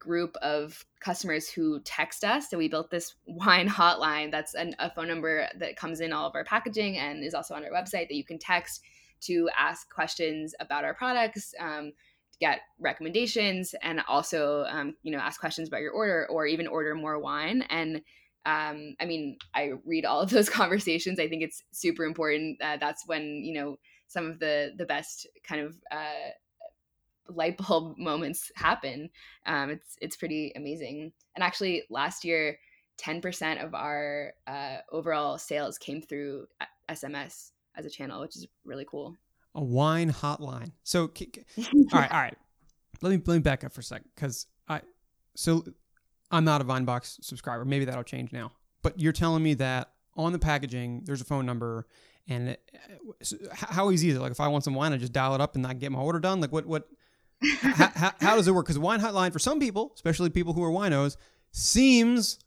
group 0.03 0.37
of 0.43 0.85
customers 0.99 1.49
who 1.49 1.81
text 1.81 2.25
us. 2.25 2.51
So 2.51 2.59
we 2.59 2.69
built 2.69 2.91
this 2.91 3.15
wine 3.27 3.69
hotline. 3.69 4.31
That's 4.31 4.55
an, 4.55 4.75
a 4.79 4.91
phone 4.91 5.09
number 5.09 5.49
that 5.59 5.77
comes 5.77 6.01
in 6.01 6.13
all 6.13 6.27
of 6.27 6.35
our 6.35 6.45
packaging 6.45 6.99
and 6.99 7.23
is 7.23 7.35
also 7.35 7.55
on 7.55 7.65
our 7.65 7.71
website 7.71 8.09
that 8.09 8.17
you 8.17 8.25
can 8.25 8.39
text 8.39 8.83
to 9.23 9.49
ask 9.57 9.89
questions 9.89 10.55
about 10.59 10.85
our 10.85 10.95
products, 10.95 11.55
um, 11.61 11.93
get 12.41 12.61
recommendations, 12.81 13.73
and 13.83 14.01
also 14.09 14.65
um, 14.69 14.97
you 15.05 15.13
know 15.13 15.19
ask 15.19 15.39
questions 15.39 15.69
about 15.69 15.81
your 15.81 15.93
order 15.93 16.27
or 16.29 16.47
even 16.47 16.67
order 16.67 16.95
more 16.97 17.21
wine. 17.21 17.63
And 17.71 18.03
um, 18.45 18.97
I 19.01 19.05
mean, 19.07 19.37
I 19.55 19.75
read 19.85 20.05
all 20.05 20.21
of 20.21 20.31
those 20.31 20.51
conversations. 20.61 21.21
I 21.21 21.29
think 21.29 21.45
it's 21.45 21.63
super 21.71 22.05
important. 22.05 22.61
Uh, 22.61 22.79
that's 22.79 23.07
when 23.07 23.45
you 23.45 23.55
know 23.55 23.77
some 24.09 24.29
of 24.29 24.41
the 24.41 24.73
the 24.77 24.87
best 24.87 25.29
kind 25.47 25.61
of 25.61 25.77
uh, 25.93 26.31
light 27.35 27.59
bulb 27.59 27.95
moments 27.99 28.51
happen. 28.55 29.11
Um, 29.47 29.71
it's 29.71 29.97
it's 30.01 30.17
pretty 30.17 30.53
amazing. 30.57 31.13
And 31.35 31.43
actually, 31.43 31.85
last 31.91 32.25
year, 32.25 32.59
ten 32.97 33.21
percent 33.21 33.61
of 33.61 33.75
our 33.75 34.33
uh, 34.47 34.79
overall 34.91 35.39
sales 35.39 35.79
came 35.79 36.03
through 36.03 36.47
SMS 36.89 37.51
as 37.77 37.87
a 37.87 37.91
channel, 37.91 38.21
which 38.21 38.37
is 38.37 38.47
really 38.65 38.87
cool. 38.89 39.17
A 39.55 39.63
wine 39.63 40.11
hotline. 40.11 40.73
So, 40.83 41.03
all 41.03 41.09
right, 41.93 42.13
all 42.13 42.21
right. 42.21 42.37
Let 43.03 43.11
me 43.11 43.21
let 43.27 43.35
me 43.35 43.41
back 43.41 43.65
up 43.65 43.73
for 43.73 43.81
a 43.81 43.85
second 43.85 44.11
because 44.15 44.47
I 44.69 44.81
so 45.35 45.65
I'm 46.31 46.45
not 46.45 46.61
a 46.61 46.65
Vinebox 46.65 47.25
subscriber. 47.25 47.65
Maybe 47.65 47.85
that'll 47.85 48.05
change 48.05 48.33
now. 48.33 48.53
But 48.83 49.01
you're 49.01 49.13
telling 49.13 49.43
me 49.43 49.55
that 49.55 49.91
on 50.15 50.31
the 50.33 50.39
packaging 50.39 51.03
there's 51.05 51.21
a 51.21 51.25
phone 51.25 51.45
number 51.45 51.89
and 52.29 52.51
it, 52.51 52.71
how 53.53 53.91
easy 53.91 54.11
is 54.11 54.17
it? 54.17 54.21
Like 54.21 54.31
if 54.31 54.41
I 54.41 54.49
want 54.49 54.63
some 54.65 54.75
wine, 54.75 54.93
I 54.93 54.99
just 54.99 55.13
dial 55.13 55.35
it 55.35 55.41
up 55.41 55.57
and 55.57 55.67
I 55.67 55.75
get 55.75 55.91
my 55.91 55.99
order 55.99 56.21
done. 56.21 56.41
Like 56.41 56.53
what 56.53 56.67
what 56.67 56.87
how, 57.61 57.91
how, 57.95 58.13
how, 58.21 58.37
does 58.37 58.49
it 58.49 58.53
work? 58.53 58.67
Because 58.67 58.79
wine 58.79 59.01
hotline 59.01 59.33
for 59.33 59.39
some 59.39 59.61
people, 59.61 59.93
especially 59.95 60.31
people 60.31 60.53
who 60.53 60.63
are 60.63 60.71
winos, 60.71 61.17
seems 61.53 62.39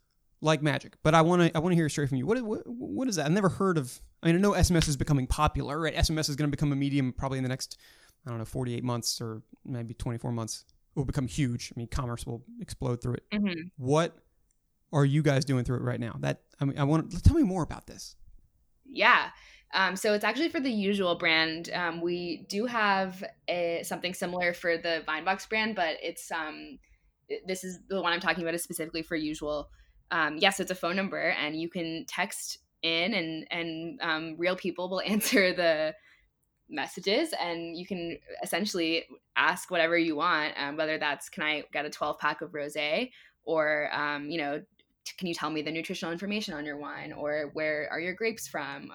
like 0.42 0.62
magic. 0.62 0.96
But 1.04 1.16
I 1.16 1.22
want 1.22 1.42
to 1.42 1.56
I 1.56 1.60
want 1.60 1.74
to 1.74 1.76
hear 1.76 1.90
straight 1.90 2.10
from 2.10 2.18
you. 2.18 2.26
What, 2.26 2.42
what 2.42 2.62
what 2.66 3.08
is 3.08 3.16
that? 3.18 3.26
I've 3.26 3.32
never 3.32 3.50
heard 3.50 3.78
of. 3.78 4.00
I 4.24 4.28
mean, 4.28 4.36
I 4.38 4.40
know 4.40 4.52
SMS 4.52 4.88
is 4.88 4.98
becoming 4.98 5.28
popular. 5.28 5.80
Right? 5.80 5.96
SMS 5.96 6.30
is 6.30 6.36
going 6.36 6.50
to 6.50 6.56
become 6.56 6.72
a 6.72 6.76
medium 6.76 7.14
probably 7.14 7.38
in 7.38 7.44
the 7.44 7.50
next 7.50 7.78
I 8.26 8.30
don't 8.30 8.40
know 8.40 8.46
48 8.46 8.84
months 8.84 9.22
or 9.22 9.42
maybe 9.66 9.94
24 9.94 10.32
months. 10.32 10.66
It 10.96 11.00
will 11.00 11.06
become 11.06 11.28
huge. 11.28 11.72
I 11.76 11.80
mean, 11.80 11.88
commerce 11.88 12.26
will 12.26 12.44
explode 12.62 13.02
through 13.02 13.16
it. 13.16 13.24
Mm-hmm. 13.32 13.62
What 13.78 14.18
are 14.94 15.06
you 15.06 15.22
guys 15.22 15.46
doing 15.46 15.66
through 15.66 15.78
it 15.78 15.84
right 15.84 16.00
now? 16.00 16.16
That 16.20 16.42
I 16.60 16.66
mean, 16.66 16.78
I 16.80 16.84
want 16.86 17.24
tell 17.24 17.36
me 17.36 17.44
more 17.44 17.64
about 17.64 17.86
this. 17.86 18.16
Yeah. 18.86 19.30
Um, 19.74 19.96
so 19.96 20.14
it's 20.14 20.24
actually 20.24 20.50
for 20.50 20.60
the 20.60 20.72
usual 20.72 21.16
brand. 21.16 21.70
Um, 21.74 22.02
we 22.02 22.46
do 22.50 22.66
have 22.66 23.24
a, 23.50 23.82
something 23.84 24.14
similar 24.14 24.54
for 24.54 24.78
the 24.78 25.04
Vinebox 25.08 25.50
brand, 25.50 25.76
but 25.76 25.98
it's 26.02 26.32
um, 26.32 26.80
this 27.46 27.64
is 27.64 27.80
the 27.90 28.02
one 28.02 28.14
I'm 28.14 28.20
talking 28.20 28.44
about 28.44 28.54
is 28.54 28.64
specifically 28.64 29.02
for 29.02 29.16
usual. 29.16 29.70
Um, 30.12 30.38
yes, 30.38 30.60
it's 30.60 30.72
a 30.72 30.76
phone 30.76 30.96
number, 30.96 31.20
and 31.20 31.60
you 31.60 31.70
can 31.70 32.06
text 32.08 32.60
in, 32.84 33.14
and 33.14 33.48
and 33.52 34.00
um, 34.02 34.36
real 34.38 34.56
people 34.56 34.90
will 34.90 35.02
answer 35.06 35.54
the 35.54 35.94
messages, 36.70 37.34
and 37.40 37.78
you 37.78 37.86
can 37.86 38.18
essentially 38.44 39.06
ask 39.36 39.70
whatever 39.70 39.98
you 39.98 40.16
want, 40.16 40.54
um, 40.58 40.78
whether 40.78 40.98
that's 40.98 41.28
can 41.28 41.44
I 41.44 41.64
get 41.74 41.86
a 41.86 41.90
12 41.90 42.18
pack 42.18 42.42
of 42.42 42.52
rosé, 42.52 43.12
or 43.44 43.90
you 44.28 44.38
know, 44.38 44.62
can 45.18 45.28
you 45.28 45.34
tell 45.34 45.50
me 45.50 45.62
the 45.62 45.72
nutritional 45.72 46.14
information 46.14 46.54
on 46.54 46.66
your 46.66 46.78
wine, 46.78 47.12
or 47.12 47.50
where 47.54 47.90
are 47.92 48.00
your 48.00 48.14
grapes 48.14 48.48
from? 48.48 48.90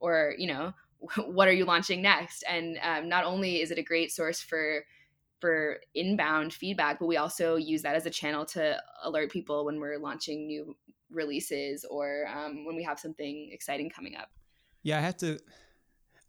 Or 0.00 0.34
you 0.36 0.48
know 0.48 0.72
what 1.26 1.48
are 1.48 1.52
you 1.52 1.64
launching 1.64 2.02
next? 2.02 2.44
And 2.48 2.78
um, 2.82 3.08
not 3.08 3.24
only 3.24 3.60
is 3.60 3.70
it 3.70 3.78
a 3.78 3.82
great 3.82 4.12
source 4.12 4.40
for 4.40 4.84
for 5.40 5.78
inbound 5.94 6.52
feedback 6.52 6.98
but 6.98 7.06
we 7.06 7.16
also 7.16 7.56
use 7.56 7.80
that 7.80 7.96
as 7.96 8.04
a 8.04 8.10
channel 8.10 8.44
to 8.44 8.76
alert 9.04 9.32
people 9.32 9.64
when 9.64 9.80
we're 9.80 9.98
launching 9.98 10.46
new 10.46 10.76
releases 11.10 11.84
or 11.84 12.26
um, 12.28 12.66
when 12.66 12.76
we 12.76 12.82
have 12.82 13.00
something 13.00 13.48
exciting 13.50 13.90
coming 13.90 14.16
up. 14.16 14.28
Yeah 14.82 14.98
i 14.98 15.00
have 15.00 15.16
to 15.18 15.38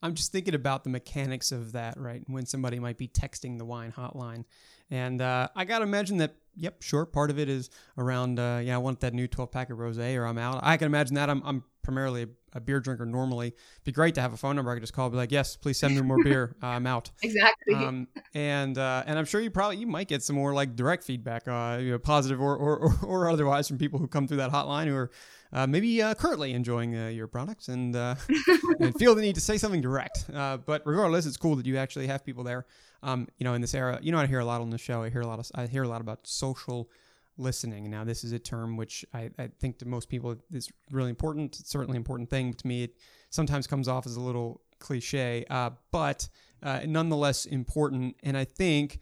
i'm 0.01 0.13
just 0.13 0.31
thinking 0.31 0.55
about 0.55 0.83
the 0.83 0.89
mechanics 0.89 1.51
of 1.51 1.73
that 1.73 1.95
right? 1.97 2.23
When 2.27 2.45
somebody 2.45 2.79
might 2.79 2.97
be 2.97 3.07
texting 3.07 3.57
the 3.57 3.65
wine 3.65 3.91
hotline 3.91 4.45
and 4.91 5.21
uh, 5.21 5.47
i 5.55 5.65
gotta 5.65 5.83
imagine 5.83 6.17
that 6.17 6.35
yep 6.55 6.81
sure 6.81 7.05
part 7.05 7.31
of 7.31 7.39
it 7.39 7.49
is 7.49 7.69
around 7.97 8.39
uh, 8.39 8.61
yeah 8.63 8.75
i 8.75 8.77
want 8.77 8.99
that 8.99 9.13
new 9.13 9.27
12 9.27 9.49
pack 9.51 9.69
of 9.71 9.79
rose 9.79 9.97
or 9.97 10.25
i'm 10.25 10.37
out 10.37 10.59
i 10.61 10.77
can 10.77 10.85
imagine 10.85 11.15
that 11.15 11.29
i'm, 11.29 11.41
I'm 11.43 11.63
primarily 11.81 12.27
a, 12.53 12.59
beer 12.59 12.79
drinker 12.79 13.05
normally. 13.05 13.47
It'd 13.47 13.83
be 13.83 13.91
great 13.91 14.15
to 14.15 14.21
have 14.21 14.33
a 14.33 14.37
phone 14.37 14.55
number 14.55 14.71
I 14.71 14.75
could 14.75 14.83
just 14.83 14.93
call, 14.93 15.09
be 15.09 15.17
like, 15.17 15.31
yes, 15.31 15.55
please 15.55 15.77
send 15.77 15.95
me 15.95 16.01
more 16.01 16.17
beer. 16.23 16.55
Uh, 16.61 16.67
I'm 16.67 16.85
out. 16.85 17.11
Exactly. 17.23 17.75
Um, 17.75 18.07
and 18.33 18.77
uh, 18.77 19.03
and 19.05 19.17
I'm 19.17 19.25
sure 19.25 19.41
you 19.41 19.49
probably 19.49 19.77
you 19.77 19.87
might 19.87 20.07
get 20.07 20.23
some 20.23 20.35
more 20.35 20.53
like 20.53 20.75
direct 20.75 21.03
feedback, 21.03 21.47
uh, 21.47 21.77
you 21.81 21.91
know, 21.91 21.99
positive 21.99 22.41
or, 22.41 22.55
or, 22.55 22.77
or, 22.77 22.99
or 23.03 23.29
otherwise 23.29 23.67
from 23.67 23.77
people 23.77 23.99
who 23.99 24.07
come 24.07 24.27
through 24.27 24.37
that 24.37 24.51
hotline 24.51 24.87
who 24.87 24.95
are 24.95 25.11
uh, 25.53 25.67
maybe 25.67 26.01
uh, 26.01 26.13
currently 26.13 26.53
enjoying 26.53 26.95
uh, 26.95 27.07
your 27.07 27.27
products 27.27 27.67
and 27.67 27.95
uh, 27.95 28.15
and 28.79 28.95
feel 28.95 29.15
the 29.15 29.21
need 29.21 29.35
to 29.35 29.41
say 29.41 29.57
something 29.57 29.81
direct. 29.81 30.25
Uh, 30.33 30.57
but 30.57 30.81
regardless, 30.85 31.25
it's 31.25 31.37
cool 31.37 31.55
that 31.55 31.65
you 31.65 31.77
actually 31.77 32.07
have 32.07 32.23
people 32.23 32.43
there. 32.43 32.65
Um, 33.03 33.27
you 33.37 33.43
know, 33.43 33.53
in 33.53 33.61
this 33.61 33.73
era, 33.73 33.99
you 34.01 34.11
know, 34.11 34.19
I 34.19 34.27
hear 34.27 34.39
a 34.39 34.45
lot 34.45 34.61
on 34.61 34.69
the 34.69 34.77
show. 34.77 35.03
I 35.03 35.09
hear 35.09 35.21
a 35.21 35.27
lot 35.27 35.39
of 35.39 35.49
I 35.55 35.67
hear 35.67 35.83
a 35.83 35.87
lot 35.87 36.01
about 36.01 36.27
social 36.27 36.89
listening. 37.37 37.89
Now, 37.89 38.03
this 38.03 38.23
is 38.23 38.31
a 38.31 38.39
term 38.39 38.77
which 38.77 39.05
I, 39.13 39.29
I 39.39 39.49
think 39.59 39.79
to 39.79 39.87
most 39.87 40.09
people 40.09 40.35
is 40.51 40.69
really 40.91 41.09
important. 41.09 41.59
It's 41.59 41.69
certainly 41.69 41.95
an 41.95 42.01
important 42.01 42.29
thing. 42.29 42.51
But 42.51 42.59
To 42.59 42.67
me, 42.67 42.83
it 42.83 42.97
sometimes 43.29 43.67
comes 43.67 43.87
off 43.87 44.05
as 44.05 44.15
a 44.15 44.21
little 44.21 44.61
cliche, 44.79 45.45
uh, 45.49 45.71
but 45.91 46.27
uh, 46.61 46.81
nonetheless 46.85 47.45
important. 47.45 48.15
And 48.23 48.37
I 48.37 48.45
think, 48.45 48.99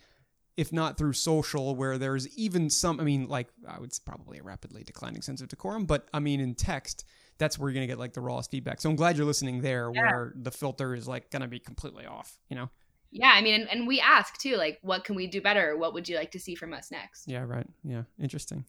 if 0.56 0.72
not 0.72 0.98
through 0.98 1.14
social, 1.14 1.76
where 1.76 1.98
there's 1.98 2.28
even 2.38 2.70
some, 2.70 3.00
I 3.00 3.04
mean, 3.04 3.28
like, 3.28 3.50
I 3.68 3.80
would 3.80 3.92
probably 4.06 4.40
a 4.40 4.44
rapidly 4.44 4.84
declining 4.84 5.22
sense 5.22 5.42
of 5.42 5.50
decorum, 5.50 5.86
but 5.86 6.08
I 6.14 6.20
mean, 6.20 6.40
in 6.40 6.56
text, 6.56 7.06
that's 7.38 7.58
where 7.58 7.70
you're 7.70 7.76
going 7.76 7.88
to 7.88 7.92
get 7.92 8.00
like 8.00 8.14
the 8.14 8.22
rawest 8.22 8.52
feedback. 8.52 8.82
So 8.82 8.90
I'm 8.90 8.96
glad 8.96 9.18
you're 9.18 9.26
listening 9.26 9.62
there 9.62 9.92
yeah. 9.94 10.02
where 10.02 10.34
the 10.36 10.52
filter 10.52 10.94
is 10.94 11.08
like 11.08 11.32
going 11.32 11.42
to 11.42 11.48
be 11.48 11.60
completely 11.60 12.06
off, 12.06 12.38
you 12.50 12.56
know? 12.56 12.70
Yeah 13.12 13.32
i 13.34 13.41
mean 13.41 13.62
and, 13.62 13.69
and 13.69 13.88
we 13.88 14.00
ask 14.00 14.38
too 14.38 14.56
like 14.56 14.80
what 14.82 15.04
can 15.04 15.15
we 15.15 15.28
do 15.28 15.41
better? 15.41 15.78
What 15.78 15.93
would 15.93 16.08
you 16.08 16.15
like 16.15 16.32
to 16.32 16.39
see 16.39 16.56
from 16.56 16.74
us 16.74 16.91
next? 16.91 17.28
Yeah 17.28 17.43
right. 17.43 17.67
Yeah 17.84 18.04
interesting. 18.22 18.65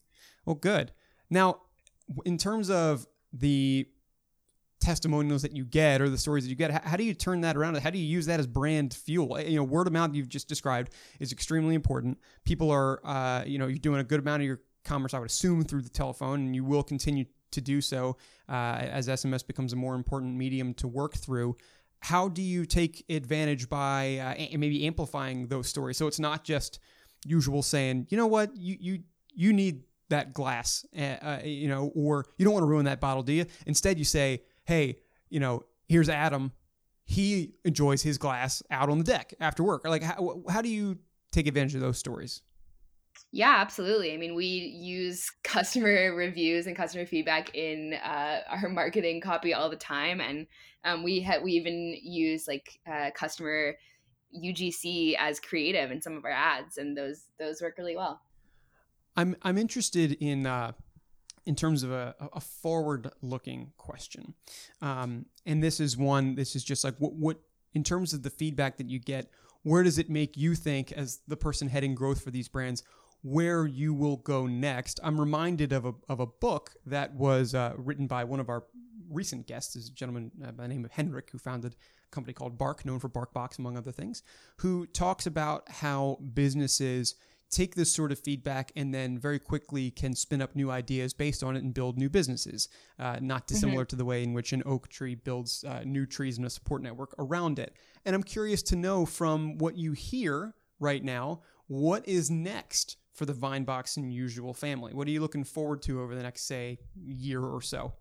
Well 0.47 0.57
good. 0.57 0.93
Now 1.29 1.63
in 2.25 2.39
terms 2.39 2.71
of 2.71 3.07
the 3.33 3.87
testimonials 4.81 5.43
that 5.43 5.55
you 5.55 5.65
get 5.65 6.01
or 6.01 6.09
the 6.09 6.17
stories 6.17 6.45
that 6.45 6.51
you 6.51 6.57
get 6.57 6.71
how, 6.85 6.97
do 6.97 7.05
you 7.05 7.13
turn 7.13 7.43
that 7.43 7.57
around? 7.57 7.77
How 7.79 7.91
do 7.91 7.99
you 7.99 8.07
use 8.07 8.27
that 8.27 8.41
as 8.41 8.47
brand 8.47 8.95
fuel? 8.95 9.39
You 9.41 9.57
know 9.57 9.65
word 9.65 9.87
of 9.87 9.93
mouth 9.93 10.15
you've 10.15 10.29
just 10.29 10.49
described 10.49 10.93
is 11.19 11.33
extremely 11.33 11.75
important. 11.75 12.19
People 12.45 12.71
are 12.71 13.01
uh, 13.05 13.45
you 13.47 13.59
know 13.59 13.67
you're 13.67 13.79
doing 13.79 14.01
a 14.01 14.05
good 14.05 14.21
amount 14.21 14.43
of 14.43 14.47
your 14.47 14.61
commerce 14.83 15.13
i 15.13 15.19
would 15.19 15.29
assume 15.29 15.63
through 15.63 15.83
the 15.83 15.91
telephone 15.91 16.41
and 16.41 16.57
you 16.57 16.65
will 16.65 16.83
continue 16.83 17.27
to 17.51 17.61
do 17.61 17.83
so 17.83 18.17
uh, 18.49 18.79
as 18.81 19.09
sms 19.09 19.47
becomes 19.47 19.75
a 19.75 19.77
more 19.77 19.95
important 19.95 20.35
medium 20.35 20.73
to 20.73 20.89
work 20.89 21.15
through 21.15 21.55
how 22.01 22.29
do 22.29 22.43
you 22.43 22.65
take 22.65 23.05
advantage 23.09 23.69
by 23.69 24.19
uh, 24.19 24.57
maybe 24.59 24.87
amplifying 24.87 25.47
those 25.49 25.69
stories 25.69 25.97
so 25.97 26.07
it's 26.07 26.21
not 26.21 26.45
just 26.45 26.79
usual 27.25 27.63
saying 27.63 28.07
you 28.11 28.17
know 28.17 28.27
what 28.27 28.55
you 28.57 28.77
you 28.81 28.99
you 29.35 29.53
need 29.53 29.83
that 30.09 30.33
glass 30.33 30.85
uh, 30.99 31.03
uh 31.03 31.41
you 31.45 31.69
know 31.69 31.93
or 31.95 32.25
you 32.39 32.45
don't 32.45 32.55
want 32.55 32.63
to 32.63 32.69
ruin 32.69 32.85
that 32.85 33.01
bottle 33.01 33.23
do 33.23 33.33
you 33.33 33.45
instead 33.67 33.99
you 33.99 34.05
say 34.05 34.43
hey, 34.71 34.97
you 35.29 35.41
know, 35.41 35.65
here's 35.89 36.09
Adam. 36.09 36.53
He 37.05 37.55
enjoys 37.65 38.03
his 38.03 38.19
glass 38.19 38.63
out 38.71 38.89
on 38.89 38.99
the 38.99 39.05
deck 39.05 39.35
after 39.41 39.65
work. 39.65 39.85
Like, 39.85 40.03
how, 40.03 40.43
how 40.49 40.63
do 40.63 40.69
you 40.69 40.99
take 41.33 41.49
advantage 41.49 41.75
of 41.75 41.81
those 41.81 41.99
stories? 41.99 42.43
Yeah, 43.33 43.57
absolutely. 43.59 44.13
I 44.13 44.17
mean, 44.17 44.35
we 44.35 44.47
use 44.47 45.31
customer 45.45 46.15
reviews 46.15 46.67
and 46.67 46.77
customer 46.77 47.07
feedback 47.07 47.55
in 47.55 47.95
uh, 47.95 48.41
our 48.49 48.69
marketing 48.69 49.21
copy 49.21 49.55
all 49.55 49.71
the 49.71 49.77
time, 49.77 50.21
and 50.21 50.47
um, 50.85 51.03
we 51.03 51.21
ha- 51.21 51.41
we 51.43 51.53
even 51.53 51.97
use 52.03 52.49
like 52.49 52.81
uh, 52.91 53.11
customer 53.15 53.77
UGC 54.37 55.17
as 55.19 55.41
creative 55.41 55.91
in 55.91 56.01
some 56.01 56.17
of 56.17 56.25
our 56.25 56.31
ads, 56.31 56.79
and 56.79 56.97
those 56.97 57.27
those 57.39 57.61
work 57.61 57.77
really 57.79 57.97
well. 57.97 58.21
I'm 59.17 59.37
I'm 59.43 59.59
interested 59.59 60.13
in 60.21 60.47
uh, 60.47 60.73
in 61.47 61.55
terms 61.55 61.83
of 61.83 61.91
a, 61.91 62.15
a 62.33 62.41
forward 62.41 63.11
looking 63.23 63.73
question. 63.77 64.35
Um, 64.83 65.27
and 65.47 65.63
this 65.63 65.81
is 65.81 65.97
one, 65.97 66.35
this 66.35 66.55
is 66.55 66.63
just 66.63 66.85
like 66.85 66.95
what, 66.99 67.15
what, 67.15 67.39
in 67.75 67.83
terms 67.83 68.13
of 68.13 68.23
the 68.23 68.31
feedback 68.31 68.77
that 68.79 68.89
you 68.89 68.99
get, 68.99 69.31
where 69.63 69.83
does 69.83 69.99
it 69.99 70.09
make 70.09 70.37
you 70.37 70.55
think, 70.55 70.93
as 70.93 71.21
the 71.29 71.37
person 71.37 71.69
heading 71.69 71.95
growth 71.95 72.23
for 72.23 72.31
these 72.31 72.49
brands, 72.49 72.83
where 73.23 73.67
you 73.67 73.93
will 73.93 74.17
go 74.17 74.47
next? 74.47 75.01
I'm 75.03 75.21
reminded 75.21 75.73
of 75.73 75.85
a, 75.85 75.95
of 76.09 76.21
a 76.21 76.27
book 76.27 76.73
that 76.87 77.15
was 77.15 77.55
uh, 77.55 77.75
written 77.77 78.07
by 78.07 78.25
one 78.25 78.41
of 78.41 78.49
our 78.49 78.65
recent 79.11 79.47
guests, 79.47 79.77
is 79.77 79.89
a 79.89 79.93
gentleman 79.93 80.31
uh, 80.43 80.53
by 80.53 80.65
the 80.65 80.69
name 80.69 80.85
of 80.85 80.93
Henrik, 80.93 81.31
who 81.31 81.39
founded 81.39 81.75
a 81.75 82.15
company 82.15 82.33
called 82.33 82.57
Bark, 82.57 82.85
known 82.85 82.99
for 82.99 83.09
BarkBox, 83.09 83.59
among 83.59 83.77
other 83.77 83.93
things, 83.93 84.23
who 84.59 84.87
talks 84.87 85.27
about 85.27 85.69
how 85.69 86.19
businesses 86.33 87.15
take 87.51 87.75
this 87.75 87.93
sort 87.93 88.13
of 88.13 88.19
feedback 88.19 88.71
and 88.77 88.95
then 88.95 89.19
very 89.19 89.39
quickly 89.39 89.91
can 89.91 90.15
spin 90.15 90.41
up 90.41 90.55
new 90.55 90.71
ideas 90.71 91.13
based 91.13 91.43
on 91.43 91.57
it 91.57 91.65
and 91.65 91.75
build 91.75 91.99
new 91.99 92.09
businesses. 92.09 92.69
Uh, 92.99 93.19
not 93.21 93.49
dissimilar 93.49 93.83
mm-hmm. 93.83 93.89
to 93.89 93.97
the 93.97 94.05
way 94.05 94.23
in 94.23 94.33
which 94.33 94.53
an 94.53 94.63
oak 94.65 94.89
tree 94.89 95.17
builds 95.17 95.65
uh, 95.65 95.83
new 95.85 96.07
trees 96.07 96.39
and 96.39 96.47
a 96.47 96.51
support 96.51 96.81
network 96.81 97.13
around 97.19 97.59
it. 97.59 97.75
And 98.05 98.15
I'm 98.15 98.23
curious 98.23 98.63
to 98.65 98.77
know 98.77 99.05
from 99.05 99.59
what 99.59 99.77
you 99.77 99.93
hear 99.93 100.55
right 100.79 101.03
now, 101.03 101.43
what 101.67 102.07
is 102.09 102.31
next 102.31 102.97
for 103.13 103.27
the 103.27 103.33
Vinebox 103.33 103.97
and 103.97 104.13
Usual 104.13 104.55
family? 104.55 104.93
What 104.93 105.09
are 105.09 105.11
you 105.11 105.21
looking 105.21 105.45
forward 105.45 105.83
to 105.83 106.01
over 106.01 106.15
the 106.15 106.23
next, 106.23 106.47
say, 106.47 106.79
year 106.95 107.43
or 107.43 107.61
so? 107.61 107.93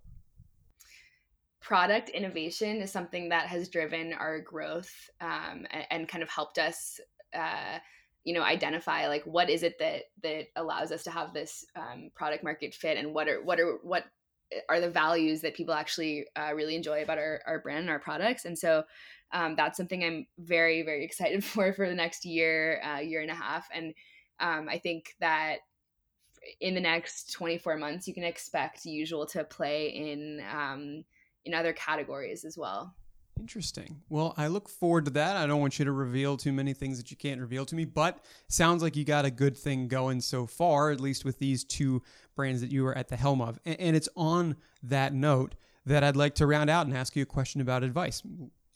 Product 1.61 2.09
innovation 2.09 2.81
is 2.81 2.91
something 2.91 3.29
that 3.29 3.47
has 3.47 3.67
driven 3.67 4.13
our 4.13 4.39
growth 4.39 5.09
um, 5.21 5.67
and, 5.71 5.85
and, 5.91 6.07
kind 6.07 6.23
of 6.23 6.29
helped 6.29 6.57
us. 6.57 6.99
Uh, 7.33 7.79
you 8.23 8.33
know 8.33 8.43
identify 8.43 9.07
like 9.07 9.23
what 9.23 9.49
is 9.49 9.63
it 9.63 9.79
that 9.79 10.03
that 10.21 10.47
allows 10.55 10.91
us 10.91 11.03
to 11.03 11.09
have 11.09 11.33
this 11.33 11.65
um, 11.75 12.09
product 12.15 12.43
market 12.43 12.73
fit 12.73 12.97
and 12.97 13.13
what 13.13 13.27
are 13.27 13.41
what 13.43 13.59
are 13.59 13.79
what 13.81 14.05
are 14.67 14.79
the 14.79 14.89
values 14.89 15.41
that 15.41 15.53
people 15.53 15.73
actually 15.73 16.25
uh, 16.35 16.51
really 16.53 16.75
enjoy 16.75 17.03
about 17.03 17.17
our, 17.17 17.41
our 17.45 17.59
brand 17.59 17.81
and 17.81 17.89
our 17.89 17.99
products 17.99 18.45
and 18.45 18.57
so 18.57 18.83
um, 19.31 19.55
that's 19.55 19.77
something 19.77 20.03
i'm 20.03 20.27
very 20.37 20.81
very 20.81 21.03
excited 21.03 21.43
for 21.45 21.73
for 21.73 21.87
the 21.87 21.95
next 21.95 22.25
year 22.25 22.81
uh, 22.83 22.99
year 22.99 23.21
and 23.21 23.31
a 23.31 23.35
half 23.35 23.67
and 23.73 23.93
um, 24.39 24.67
i 24.69 24.77
think 24.77 25.15
that 25.19 25.57
in 26.61 26.73
the 26.73 26.81
next 26.81 27.31
24 27.33 27.77
months 27.77 28.07
you 28.07 28.13
can 28.13 28.23
expect 28.23 28.85
usual 28.85 29.25
to 29.25 29.43
play 29.43 29.89
in 29.89 30.43
um, 30.53 31.03
in 31.45 31.53
other 31.53 31.73
categories 31.73 32.45
as 32.45 32.57
well 32.57 32.93
Interesting. 33.39 34.01
Well, 34.09 34.33
I 34.37 34.47
look 34.47 34.67
forward 34.67 35.05
to 35.05 35.11
that. 35.11 35.37
I 35.37 35.47
don't 35.47 35.61
want 35.61 35.79
you 35.79 35.85
to 35.85 35.91
reveal 35.91 36.35
too 36.35 36.51
many 36.51 36.73
things 36.73 36.97
that 36.97 37.09
you 37.09 37.17
can't 37.17 37.39
reveal 37.39 37.65
to 37.67 37.75
me, 37.75 37.85
but 37.85 38.19
sounds 38.49 38.83
like 38.83 38.95
you 38.95 39.05
got 39.05 39.25
a 39.25 39.31
good 39.31 39.57
thing 39.57 39.87
going 39.87 40.19
so 40.19 40.45
far, 40.45 40.91
at 40.91 40.99
least 40.99 41.23
with 41.23 41.39
these 41.39 41.63
two 41.63 42.03
brands 42.35 42.59
that 42.61 42.71
you 42.71 42.85
are 42.85 42.97
at 42.97 43.07
the 43.07 43.15
helm 43.15 43.41
of. 43.41 43.57
And 43.65 43.95
it's 43.95 44.09
on 44.15 44.57
that 44.83 45.13
note 45.13 45.55
that 45.85 46.03
I'd 46.03 46.17
like 46.17 46.35
to 46.35 46.47
round 46.47 46.69
out 46.69 46.85
and 46.85 46.95
ask 46.95 47.15
you 47.15 47.23
a 47.23 47.25
question 47.25 47.61
about 47.61 47.83
advice. 47.83 48.21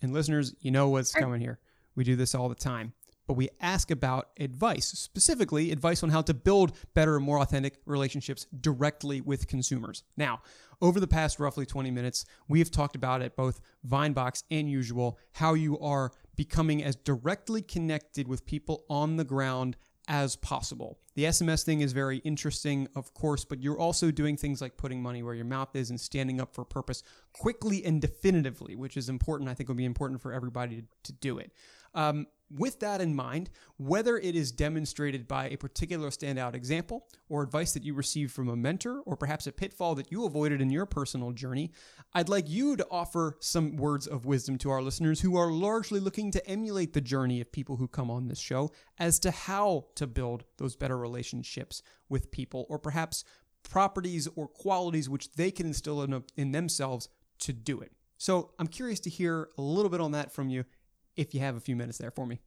And 0.01 0.13
listeners, 0.13 0.55
you 0.61 0.71
know 0.71 0.89
what's 0.89 1.13
coming 1.13 1.41
here. 1.41 1.59
We 1.95 2.03
do 2.03 2.15
this 2.15 2.33
all 2.33 2.49
the 2.49 2.55
time 2.55 2.93
but 3.27 3.33
we 3.33 3.49
ask 3.61 3.91
about 3.91 4.29
advice, 4.39 4.87
specifically 4.87 5.71
advice 5.71 6.03
on 6.03 6.09
how 6.09 6.21
to 6.21 6.33
build 6.33 6.75
better 6.93 7.15
and 7.15 7.25
more 7.25 7.39
authentic 7.39 7.77
relationships 7.85 8.47
directly 8.59 9.21
with 9.21 9.47
consumers. 9.47 10.03
Now, 10.17 10.41
over 10.81 10.99
the 10.99 11.07
past 11.07 11.39
roughly 11.39 11.65
20 11.65 11.91
minutes, 11.91 12.25
we 12.47 12.59
have 12.59 12.71
talked 12.71 12.95
about 12.95 13.21
at 13.21 13.35
both 13.35 13.61
Vinebox 13.87 14.43
and 14.51 14.69
Usual 14.69 15.17
how 15.33 15.53
you 15.53 15.79
are 15.79 16.11
becoming 16.35 16.83
as 16.83 16.95
directly 16.95 17.61
connected 17.61 18.27
with 18.27 18.45
people 18.45 18.83
on 18.89 19.17
the 19.17 19.23
ground 19.23 19.77
as 20.07 20.35
possible. 20.35 20.99
The 21.15 21.25
SMS 21.25 21.63
thing 21.63 21.81
is 21.81 21.93
very 21.93 22.17
interesting, 22.19 22.87
of 22.95 23.13
course, 23.13 23.45
but 23.45 23.61
you're 23.61 23.79
also 23.79 24.11
doing 24.11 24.35
things 24.35 24.61
like 24.61 24.75
putting 24.75 25.01
money 25.01 25.23
where 25.23 25.33
your 25.33 25.45
mouth 25.45 25.75
is 25.75 25.89
and 25.89 25.99
standing 25.99 26.41
up 26.41 26.53
for 26.53 26.65
purpose 26.65 27.03
quickly 27.31 27.85
and 27.85 28.01
definitively, 28.01 28.75
which 28.75 28.97
is 28.97 29.09
important. 29.09 29.49
I 29.49 29.53
think 29.53 29.69
will 29.69 29.75
be 29.75 29.85
important 29.85 30.21
for 30.21 30.33
everybody 30.33 30.81
to, 30.81 30.83
to 31.03 31.13
do 31.13 31.37
it. 31.37 31.51
Um, 31.93 32.27
with 32.55 32.79
that 32.79 33.01
in 33.01 33.15
mind, 33.15 33.49
whether 33.77 34.17
it 34.17 34.35
is 34.35 34.51
demonstrated 34.51 35.27
by 35.27 35.49
a 35.49 35.57
particular 35.57 36.09
standout 36.09 36.53
example 36.53 37.07
or 37.29 37.43
advice 37.43 37.73
that 37.73 37.83
you 37.83 37.93
received 37.93 38.31
from 38.31 38.49
a 38.49 38.55
mentor 38.55 39.01
or 39.05 39.17
perhaps 39.17 39.47
a 39.47 39.51
pitfall 39.51 39.95
that 39.95 40.11
you 40.11 40.25
avoided 40.25 40.61
in 40.61 40.69
your 40.69 40.85
personal 40.85 41.31
journey, 41.31 41.71
I'd 42.13 42.29
like 42.29 42.49
you 42.49 42.75
to 42.75 42.87
offer 42.91 43.37
some 43.39 43.75
words 43.75 44.07
of 44.07 44.25
wisdom 44.25 44.57
to 44.59 44.69
our 44.69 44.81
listeners 44.81 45.21
who 45.21 45.35
are 45.35 45.51
largely 45.51 45.99
looking 45.99 46.31
to 46.31 46.47
emulate 46.47 46.93
the 46.93 47.01
journey 47.01 47.41
of 47.41 47.51
people 47.51 47.77
who 47.77 47.87
come 47.87 48.11
on 48.11 48.27
this 48.27 48.39
show 48.39 48.71
as 48.99 49.19
to 49.19 49.31
how 49.31 49.87
to 49.95 50.07
build 50.07 50.43
those 50.57 50.75
better 50.75 50.97
relationships 50.97 51.81
with 52.09 52.31
people 52.31 52.65
or 52.69 52.77
perhaps 52.77 53.23
properties 53.63 54.27
or 54.35 54.47
qualities 54.47 55.09
which 55.09 55.31
they 55.33 55.49
can 55.49 55.67
instill 55.67 56.01
in, 56.03 56.23
in 56.35 56.51
themselves 56.51 57.09
to 57.39 57.53
do 57.53 57.79
it. 57.79 57.91
So 58.17 58.51
I'm 58.59 58.67
curious 58.67 58.99
to 59.01 59.09
hear 59.09 59.49
a 59.57 59.61
little 59.61 59.89
bit 59.89 59.99
on 59.99 60.11
that 60.11 60.31
from 60.31 60.49
you 60.49 60.65
if 61.15 61.33
you 61.33 61.39
have 61.41 61.55
a 61.55 61.59
few 61.59 61.75
minutes 61.75 61.97
there 61.97 62.11
for 62.11 62.25
me. 62.25 62.39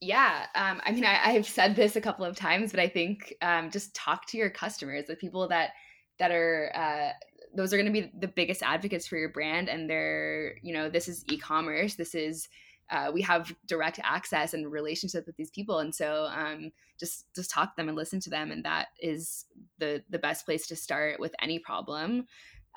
Yeah, 0.00 0.46
um, 0.56 0.80
I 0.84 0.90
mean, 0.90 1.04
I, 1.04 1.32
have 1.32 1.46
said 1.46 1.76
this 1.76 1.94
a 1.94 2.00
couple 2.00 2.24
of 2.24 2.34
times, 2.34 2.72
but 2.72 2.80
I 2.80 2.88
think 2.88 3.34
um, 3.40 3.70
just 3.70 3.94
talk 3.94 4.26
to 4.26 4.36
your 4.36 4.50
customers, 4.50 5.06
the 5.06 5.14
people 5.14 5.46
that 5.48 5.70
that 6.18 6.32
are 6.32 6.72
uh, 6.74 7.10
those 7.54 7.72
are 7.72 7.76
going 7.76 7.92
to 7.92 7.92
be 7.92 8.10
the 8.18 8.26
biggest 8.26 8.64
advocates 8.64 9.06
for 9.06 9.16
your 9.16 9.28
brand, 9.28 9.68
and 9.68 9.88
they're 9.88 10.56
you 10.60 10.74
know 10.74 10.90
this 10.90 11.06
is 11.06 11.24
e-commerce, 11.30 11.94
this 11.94 12.16
is 12.16 12.48
uh, 12.90 13.12
we 13.14 13.22
have 13.22 13.54
direct 13.66 14.00
access 14.02 14.54
and 14.54 14.70
relationship 14.72 15.24
with 15.24 15.36
these 15.36 15.50
people, 15.50 15.78
and 15.78 15.94
so 15.94 16.28
um, 16.34 16.72
just 16.98 17.32
just 17.32 17.50
talk 17.50 17.70
to 17.70 17.76
them 17.76 17.88
and 17.88 17.96
listen 17.96 18.18
to 18.18 18.30
them, 18.30 18.50
and 18.50 18.64
that 18.64 18.88
is 19.00 19.44
the 19.78 20.02
the 20.10 20.18
best 20.18 20.44
place 20.44 20.66
to 20.66 20.74
start 20.74 21.20
with 21.20 21.32
any 21.40 21.60
problem. 21.60 22.26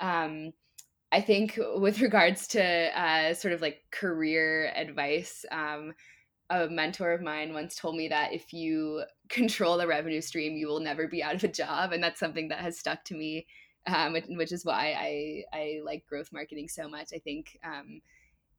Um, 0.00 0.52
I 1.12 1.20
think 1.20 1.58
with 1.76 2.00
regards 2.00 2.48
to 2.48 2.62
uh, 3.00 3.34
sort 3.34 3.54
of 3.54 3.60
like 3.62 3.84
career 3.90 4.72
advice, 4.74 5.44
um, 5.50 5.94
a 6.50 6.68
mentor 6.68 7.12
of 7.12 7.22
mine 7.22 7.52
once 7.54 7.76
told 7.76 7.96
me 7.96 8.08
that 8.08 8.32
if 8.32 8.52
you 8.52 9.04
control 9.28 9.78
the 9.78 9.86
revenue 9.86 10.20
stream, 10.20 10.56
you 10.56 10.68
will 10.68 10.80
never 10.80 11.08
be 11.08 11.22
out 11.22 11.34
of 11.36 11.44
a 11.44 11.48
job, 11.48 11.92
and 11.92 12.02
that's 12.02 12.20
something 12.20 12.48
that 12.48 12.60
has 12.60 12.78
stuck 12.78 13.04
to 13.04 13.14
me, 13.14 13.46
um, 13.86 14.14
which 14.30 14.52
is 14.52 14.64
why 14.64 14.94
I 14.98 15.44
I 15.56 15.80
like 15.84 16.06
growth 16.06 16.32
marketing 16.32 16.68
so 16.68 16.88
much. 16.88 17.10
I 17.14 17.18
think 17.18 17.58
um, 17.64 18.00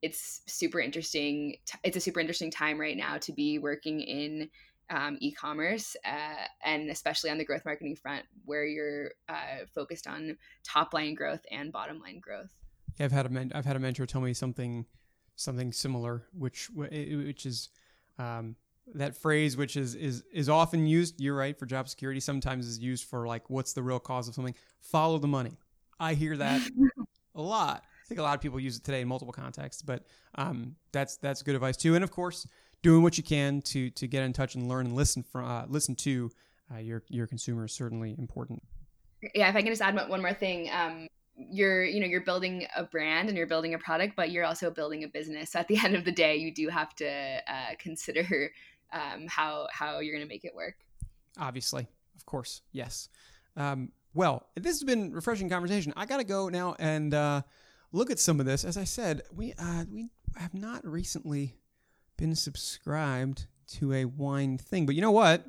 it's 0.01 0.41
super 0.47 0.79
interesting. 0.79 1.57
It's 1.83 1.97
a 1.97 2.01
super 2.01 2.19
interesting 2.19 2.51
time 2.51 2.79
right 2.79 2.97
now 2.97 3.17
to 3.19 3.33
be 3.33 3.59
working 3.59 4.01
in 4.01 4.49
um, 4.89 5.17
e-commerce 5.19 5.95
uh, 6.05 6.45
and 6.63 6.89
especially 6.89 7.29
on 7.29 7.37
the 7.37 7.45
growth 7.45 7.65
marketing 7.65 7.95
front 7.95 8.23
where 8.45 8.65
you're 8.65 9.11
uh, 9.29 9.65
focused 9.73 10.07
on 10.07 10.37
top 10.63 10.93
line 10.93 11.13
growth 11.13 11.41
and 11.51 11.71
bottom 11.71 11.99
line 11.99 12.19
growth. 12.19 12.49
Yeah, 12.97 13.05
i've 13.05 13.11
had 13.11 13.25
a 13.25 13.29
men- 13.29 13.51
i've 13.53 13.65
had 13.65 13.75
a 13.75 13.79
mentor 13.79 14.05
tell 14.05 14.21
me 14.21 14.33
something 14.33 14.85
something 15.35 15.71
similar 15.71 16.23
which 16.33 16.69
which 16.73 17.45
is 17.45 17.69
um, 18.17 18.55
that 18.95 19.15
phrase 19.15 19.57
which 19.57 19.75
is 19.75 19.95
is 19.95 20.23
is 20.31 20.49
often 20.49 20.87
used 20.87 21.19
you're 21.19 21.35
right 21.35 21.57
for 21.57 21.65
job 21.65 21.87
security 21.87 22.19
sometimes 22.19 22.67
is 22.67 22.79
used 22.79 23.05
for 23.05 23.27
like 23.27 23.49
what's 23.49 23.73
the 23.73 23.83
real 23.83 23.99
cause 23.99 24.27
of 24.27 24.35
something? 24.35 24.55
Follow 24.79 25.17
the 25.17 25.27
money. 25.27 25.57
I 25.99 26.13
hear 26.13 26.37
that 26.37 26.61
a 27.35 27.41
lot. 27.41 27.83
I 27.85 28.07
think 28.07 28.19
a 28.19 28.23
lot 28.23 28.35
of 28.35 28.41
people 28.41 28.59
use 28.59 28.77
it 28.77 28.83
today 28.83 29.01
in 29.01 29.07
multiple 29.07 29.33
contexts 29.33 29.81
but 29.81 30.05
um, 30.35 30.75
that's 30.91 31.17
that's 31.17 31.43
good 31.43 31.55
advice 31.55 31.77
too 31.77 31.95
and 31.95 32.03
of 32.03 32.11
course 32.11 32.47
doing 32.81 33.03
what 33.03 33.17
you 33.17 33.23
can 33.23 33.61
to 33.61 33.89
to 33.91 34.07
get 34.07 34.23
in 34.23 34.33
touch 34.33 34.55
and 34.55 34.67
learn 34.67 34.85
and 34.85 34.95
listen 34.95 35.23
from 35.23 35.45
uh, 35.45 35.65
listen 35.67 35.95
to 35.95 36.31
uh, 36.73 36.77
your 36.77 37.03
your 37.09 37.27
consumers 37.27 37.73
certainly 37.73 38.15
important. 38.17 38.63
Yeah, 39.33 39.49
if 39.49 39.55
I 39.55 39.61
can 39.61 39.71
just 39.71 39.81
add 39.81 39.95
one 40.09 40.21
more 40.21 40.33
thing, 40.33 40.69
um, 40.71 41.07
you're 41.37 41.83
you 41.83 41.99
know 41.99 42.07
you're 42.07 42.21
building 42.21 42.65
a 42.75 42.83
brand 42.83 43.29
and 43.29 43.37
you're 43.37 43.47
building 43.47 43.73
a 43.73 43.79
product 43.79 44.15
but 44.15 44.31
you're 44.31 44.45
also 44.45 44.69
building 44.71 45.03
a 45.03 45.07
business. 45.07 45.51
So 45.51 45.59
at 45.59 45.67
the 45.67 45.77
end 45.83 45.95
of 45.95 46.05
the 46.05 46.11
day 46.11 46.35
you 46.35 46.53
do 46.53 46.69
have 46.69 46.95
to 46.95 47.07
uh, 47.07 47.75
consider 47.77 48.51
um, 48.91 49.27
how 49.27 49.67
how 49.71 49.99
you're 49.99 50.15
going 50.15 50.27
to 50.27 50.33
make 50.33 50.45
it 50.45 50.55
work. 50.55 50.75
Obviously. 51.39 51.87
Of 52.15 52.25
course. 52.25 52.61
Yes. 52.71 53.09
Um, 53.55 53.91
well 54.13 54.47
this 54.55 54.79
has 54.79 54.83
been 54.83 55.13
refreshing 55.13 55.49
conversation. 55.49 55.93
I 55.95 56.05
gotta 56.05 56.23
go 56.23 56.49
now 56.49 56.75
and 56.79 57.13
uh, 57.13 57.41
look 57.91 58.09
at 58.11 58.19
some 58.19 58.39
of 58.39 58.45
this. 58.45 58.65
As 58.65 58.77
i 58.77 58.83
said 58.83 59.21
we 59.35 59.53
uh, 59.57 59.85
we 59.91 60.09
have 60.35 60.53
not 60.53 60.85
recently 60.85 61.55
been 62.17 62.35
subscribed 62.35 63.47
to 63.67 63.93
a 63.93 64.05
wine 64.05 64.57
thing 64.57 64.85
but 64.85 64.95
you 64.95 65.01
know 65.01 65.11
what 65.11 65.45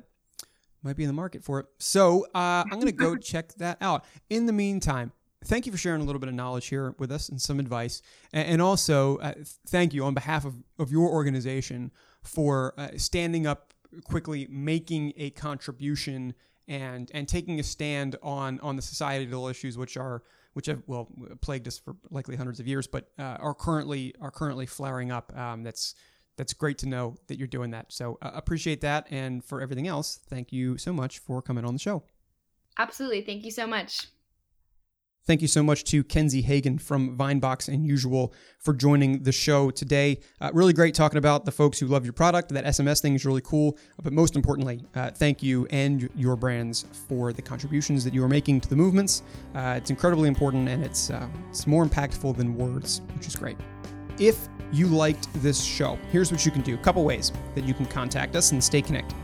might 0.83 0.95
be 0.95 1.03
in 1.03 1.09
the 1.09 1.13
market 1.13 1.43
for 1.43 1.59
it 1.59 1.65
so 1.77 2.25
uh, 2.35 2.63
i'm 2.71 2.79
gonna 2.79 2.91
go 2.91 3.15
check 3.17 3.53
that 3.55 3.77
out 3.81 4.05
in 4.29 4.45
the 4.45 4.53
meantime 4.53 5.11
thank 5.45 5.65
you 5.65 5.71
for 5.71 5.77
sharing 5.77 6.01
a 6.01 6.03
little 6.03 6.19
bit 6.19 6.29
of 6.29 6.35
knowledge 6.35 6.67
here 6.67 6.95
with 6.97 7.11
us 7.11 7.29
and 7.29 7.41
some 7.41 7.59
advice. 7.59 8.01
And, 8.33 8.61
also, 8.61 9.17
uh, 9.17 9.33
thank 9.67 9.93
you 9.93 10.03
on 10.03 10.13
behalf 10.13 10.45
of, 10.45 10.55
of 10.77 10.91
your 10.91 11.09
organization 11.09 11.91
for 12.23 12.73
uh, 12.77 12.89
standing 12.97 13.47
up 13.47 13.73
quickly, 14.03 14.47
making 14.49 15.13
a 15.17 15.31
contribution, 15.31 16.33
and 16.67 17.09
and 17.15 17.27
taking 17.27 17.59
a 17.59 17.63
stand 17.63 18.15
on 18.21 18.59
on 18.59 18.75
the 18.75 18.81
societal 18.81 19.47
issues 19.47 19.75
which 19.75 19.97
are 19.97 20.21
which 20.53 20.67
have 20.67 20.83
well 20.85 21.07
plagued 21.41 21.67
us 21.67 21.79
for 21.79 21.95
likely 22.11 22.35
hundreds 22.35 22.59
of 22.59 22.67
years, 22.67 22.85
but 22.85 23.09
uh, 23.17 23.37
are 23.39 23.55
currently 23.55 24.13
are 24.21 24.29
currently 24.29 24.67
flaring 24.67 25.11
up. 25.11 25.35
Um, 25.35 25.63
that's 25.63 25.95
that's 26.39 26.53
great 26.53 26.77
to 26.77 26.87
know 26.87 27.17
that 27.27 27.37
you're 27.37 27.49
doing 27.49 27.71
that. 27.71 27.91
So 27.91 28.17
uh, 28.21 28.31
appreciate 28.33 28.79
that, 28.81 29.07
and 29.11 29.43
for 29.43 29.61
everything 29.61 29.87
else, 29.87 30.21
thank 30.29 30.53
you 30.53 30.77
so 30.77 30.93
much 30.93 31.19
for 31.19 31.41
coming 31.41 31.65
on 31.65 31.73
the 31.73 31.79
show. 31.79 32.03
Absolutely, 32.77 33.21
thank 33.21 33.43
you 33.43 33.51
so 33.51 33.67
much. 33.67 34.07
Thank 35.27 35.41
you 35.41 35.49
so 35.49 35.61
much 35.61 35.83
to 35.83 36.01
Kenzie 36.01 36.41
Hagan 36.41 36.79
from 36.79 37.17
Vinebox 37.17 37.67
and 37.67 37.85
Usual 37.85 38.33
for 38.57 38.73
joining 38.73 39.21
the 39.21 39.33
show 39.33 39.69
today. 39.69 40.21
Uh, 40.39 40.49
really 40.53 40.71
great 40.71 40.95
talking 40.95 41.17
about 41.17 41.43
the 41.43 41.51
folks 41.51 41.77
who 41.77 41.87
love 41.87 42.05
your 42.05 42.13
product. 42.13 42.49
That 42.49 42.63
SMS 42.63 43.01
thing 43.01 43.15
is 43.15 43.25
really 43.25 43.41
cool. 43.41 43.77
But 44.01 44.13
most 44.13 44.37
importantly, 44.37 44.83
uh, 44.95 45.11
thank 45.11 45.43
you 45.43 45.67
and 45.71 46.09
your 46.15 46.35
brands 46.37 46.85
for 47.07 47.33
the 47.33 47.41
contributions 47.41 48.03
that 48.05 48.13
you 48.13 48.23
are 48.23 48.29
making 48.29 48.61
to 48.61 48.69
the 48.69 48.77
movements. 48.77 49.21
Uh, 49.53 49.75
it's 49.77 49.89
incredibly 49.91 50.29
important 50.29 50.67
and 50.69 50.83
it's, 50.83 51.11
uh, 51.11 51.27
it's 51.49 51.67
more 51.67 51.85
impactful 51.85 52.35
than 52.37 52.55
words, 52.55 53.01
which 53.13 53.27
is 53.27 53.35
great. 53.35 53.57
If 54.19 54.49
you 54.71 54.87
liked 54.87 55.27
this 55.41 55.63
show, 55.63 55.97
here's 56.11 56.31
what 56.31 56.45
you 56.45 56.51
can 56.51 56.61
do. 56.61 56.75
A 56.75 56.77
couple 56.77 57.03
ways 57.05 57.31
that 57.55 57.63
you 57.63 57.73
can 57.73 57.85
contact 57.85 58.35
us 58.35 58.51
and 58.51 58.63
stay 58.63 58.81
connected 58.81 59.15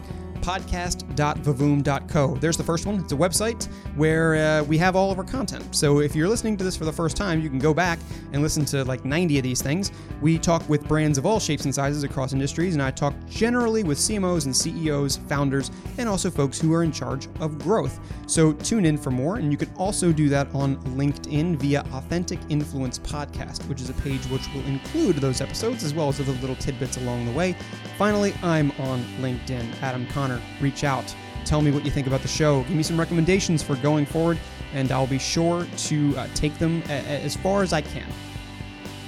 podcast.vivoom.co. 0.46 2.36
There's 2.36 2.58
the 2.58 2.64
first 2.64 2.86
one. 2.86 3.00
It's 3.00 3.14
a 3.14 3.16
website 3.16 3.66
where 3.96 4.36
uh, 4.36 4.64
we 4.64 4.78
have 4.78 4.96
all 4.96 5.12
of 5.12 5.18
our 5.18 5.24
content. 5.24 5.76
So 5.76 6.02
if 6.02 6.16
you're 6.16 6.30
listening 6.30 6.56
to 6.58 6.64
this 6.64 6.78
for 6.78 6.86
the 6.86 6.94
first 6.94 7.18
time, 7.18 7.42
you 7.42 7.50
can 7.50 7.58
go 7.58 7.74
back 7.74 7.98
and 8.32 8.44
listen 8.44 8.64
to 8.66 8.86
like 8.86 9.04
90 9.06 9.40
of 9.40 9.44
these 9.44 9.64
things. 9.64 9.92
We 10.22 10.38
talk 10.38 10.68
with 10.70 10.88
brands 10.88 11.18
of 11.18 11.26
all 11.26 11.40
shapes 11.40 11.66
and 11.66 11.74
sizes 11.74 12.04
across 12.04 12.32
industries, 12.32 12.76
and 12.76 12.84
I 12.84 12.92
talk 12.92 13.16
generally 13.28 13.84
with 13.84 13.98
CMOs 13.98 14.46
and 14.46 14.56
CEOs, 14.56 15.18
founders, 15.18 15.72
and 15.98 16.08
also 16.08 16.30
folks 16.30 16.62
who 16.62 16.74
are 16.74 16.84
in 16.84 16.92
charge 16.92 17.28
of 17.40 17.58
growth. 17.58 18.00
So 18.28 18.54
tune 18.54 18.86
in 18.86 18.98
for 19.00 19.10
more, 19.10 19.38
and 19.38 19.52
you 19.52 19.58
can 19.58 19.72
also 19.78 20.12
do 20.12 20.30
that 20.30 20.54
on 20.54 20.78
LinkedIn 20.96 21.56
via 21.58 21.82
Authentic 21.92 22.40
Influence 22.50 23.00
Podcast, 23.00 23.68
which 23.68 23.82
is 23.82 23.90
a 23.90 23.94
page 23.94 24.22
which 24.26 24.48
will 24.54 24.66
include 24.66 25.16
those 25.16 25.42
episodes 25.42 25.84
as 25.84 25.96
well 25.96 26.10
as 26.10 26.20
other 26.20 26.34
little 26.34 26.56
tidbits 26.58 26.98
along 26.98 27.26
the 27.26 27.32
way. 27.32 27.56
Finally, 27.98 28.34
I'm 28.44 28.72
on 28.80 29.04
LinkedIn, 29.20 29.82
Adam 29.82 30.06
Conner 30.36 30.62
reach 30.62 30.84
out. 30.84 31.14
Tell 31.46 31.62
me 31.62 31.72
what 31.72 31.86
you 31.86 31.92
think 31.92 32.08
about 32.08 32.22
the 32.22 32.28
show. 32.28 32.64
Give 32.64 32.76
me 32.76 32.84
some 32.84 33.00
recommendations 33.00 33.62
for 33.62 33.76
going 33.78 34.06
forward, 34.06 34.40
and 34.74 34.92
I'll 34.92 35.08
be 35.08 35.20
sure 35.20 35.66
to 35.78 36.18
uh, 36.18 36.28
take 36.34 36.58
them 36.58 36.82
a- 36.90 36.94
a- 36.94 37.22
as 37.24 37.36
far 37.36 37.62
as 37.62 37.72
I 37.74 37.82
can. 37.82 38.08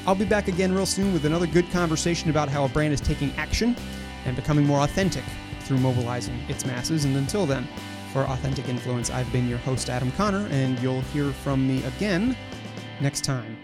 I'll 0.05 0.15
be 0.15 0.25
back 0.25 0.47
again 0.47 0.73
real 0.73 0.85
soon 0.85 1.13
with 1.13 1.25
another 1.25 1.47
good 1.47 1.69
conversation 1.71 2.29
about 2.29 2.47
how 2.47 2.63
a 2.63 2.69
brand 2.69 2.93
is 2.93 3.01
taking 3.01 3.31
action 3.37 3.75
and 4.25 4.35
becoming 4.35 4.65
more 4.65 4.81
authentic 4.81 5.23
through 5.61 5.77
mobilizing 5.79 6.39
its 6.47 6.65
masses. 6.65 7.05
And 7.05 7.15
until 7.17 7.45
then, 7.45 7.67
for 8.13 8.21
Authentic 8.21 8.69
Influence, 8.69 9.09
I've 9.09 9.29
been 9.33 9.49
your 9.49 9.57
host, 9.59 9.89
Adam 9.89 10.11
Conner, 10.13 10.47
and 10.49 10.79
you'll 10.79 11.01
hear 11.01 11.31
from 11.31 11.67
me 11.67 11.83
again 11.83 12.37
next 13.01 13.25
time. 13.25 13.57